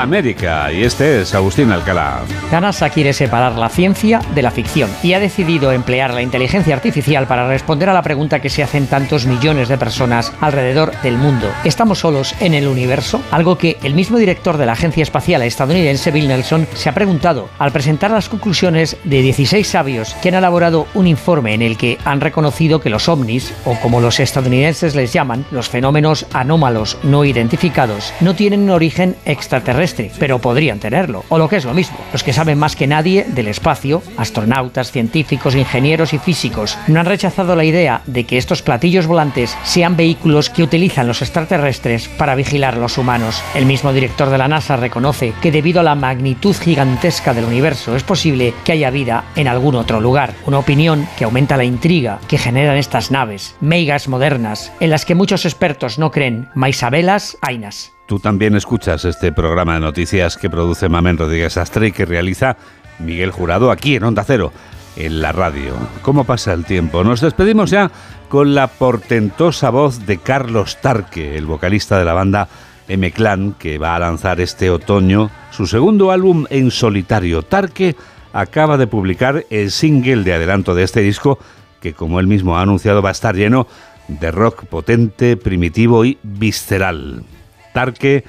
[0.04, 2.20] América y este es Agustín Alcalá.
[2.52, 6.74] La NASA quiere separar la ciencia de la ficción y ha decidido emplear la inteligencia
[6.74, 11.16] artificial para responder a la pregunta que se hacen tantos millones de personas alrededor del
[11.16, 11.50] mundo.
[11.64, 13.22] ¿Estamos solos en el universo?
[13.30, 17.48] Algo que el mismo director de la Agencia Espacial estadounidense, Bill Nelson, se ha preguntado
[17.58, 21.96] al presentar las conclusiones de 16 sabios que han elaborado un informe en el que
[22.04, 27.24] han reconocido que los ovnis, o como los estadounidenses les llaman, los fenómenos anómalos no
[27.24, 31.24] identificados, no tienen un origen extraterrestre, pero podrían tenerlo.
[31.28, 34.92] O lo que es lo mismo, los que saben más que nadie del espacio, astronautas,
[34.92, 39.96] científicos, ingenieros y físicos, no han rechazado la idea de que estos platillos volantes sean
[39.96, 43.42] vehículos que utilizan los extraterrestres para vigilar a los humanos.
[43.54, 47.96] El mismo director de la NASA reconoce que debido a la magnitud gigantesca del universo
[47.96, 50.34] es posible que haya vida en algún otro lugar.
[50.46, 55.14] Una opinión que aumenta la intriga que generan estas naves, megas modernas, en las que
[55.14, 57.93] muchos expertos no creen, maisabelas, ainas.
[58.06, 62.58] Tú también escuchas este programa de noticias que produce Mamen Rodríguez Astre y que realiza
[62.98, 64.52] Miguel Jurado aquí en Onda Cero,
[64.96, 65.72] en la radio.
[66.02, 67.02] ¿Cómo pasa el tiempo?
[67.02, 67.90] Nos despedimos ya
[68.28, 72.48] con la portentosa voz de Carlos Tarque, el vocalista de la banda
[72.88, 77.40] M-Clan, que va a lanzar este otoño su segundo álbum en solitario.
[77.40, 77.96] Tarque
[78.34, 81.38] acaba de publicar el single de adelanto de este disco,
[81.80, 83.66] que como él mismo ha anunciado va a estar lleno
[84.08, 87.24] de rock potente, primitivo y visceral.
[87.74, 88.24] Tarque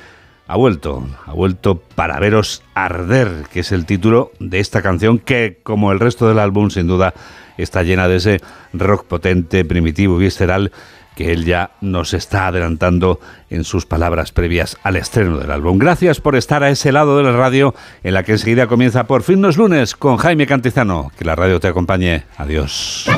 [0.48, 5.60] ha vuelto, ha vuelto para veros arder, que es el título de esta canción que,
[5.64, 7.14] como el resto del álbum, sin duda
[7.58, 8.42] está llena de ese
[8.74, 10.72] rock potente, primitivo y visceral
[11.16, 15.78] que él ya nos está adelantando en sus palabras previas al estreno del álbum.
[15.78, 17.74] Gracias por estar a ese lado de la radio
[18.04, 21.12] en la que enseguida comienza por fin los lunes con Jaime Cantizano.
[21.18, 22.26] Que la radio te acompañe.
[22.38, 23.10] Adiós.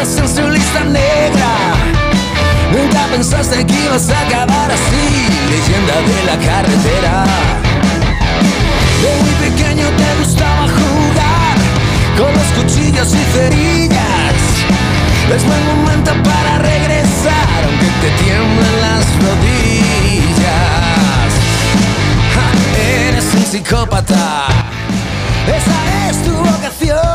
[0.00, 1.50] En su lista negra.
[2.70, 7.24] Nunca pensaste que ibas a acabar así, leyenda de la carretera.
[9.02, 11.56] De muy pequeño te gustaba jugar
[12.16, 14.38] con los cuchillos y cerillas.
[15.34, 20.38] Es buen momento para regresar, aunque te tiemblen las rodillas.
[22.78, 24.46] Eres un psicópata.
[25.48, 27.07] Esa es tu vocación.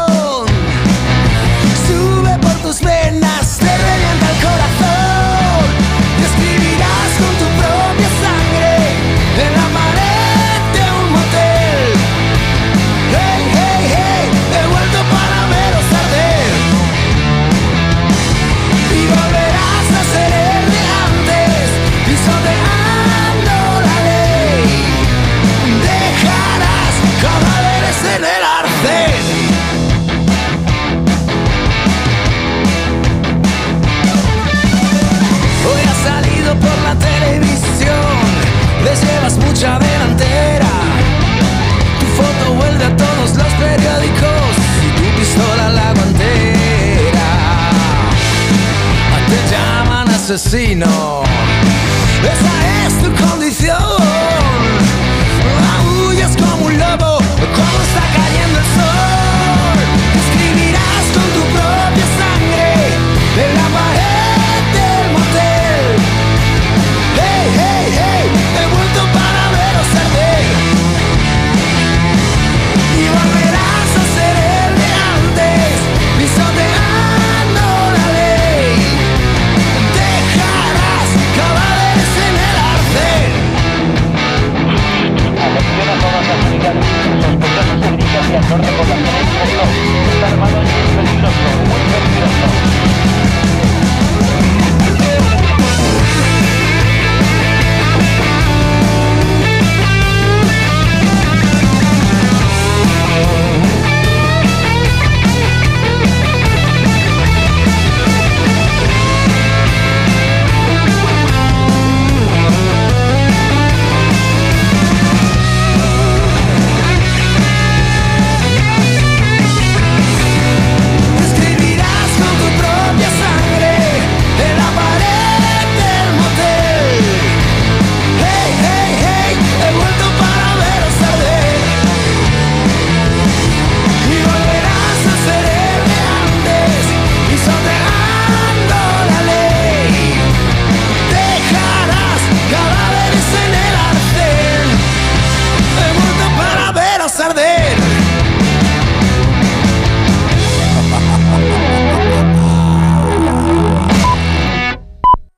[50.33, 51.22] asesino.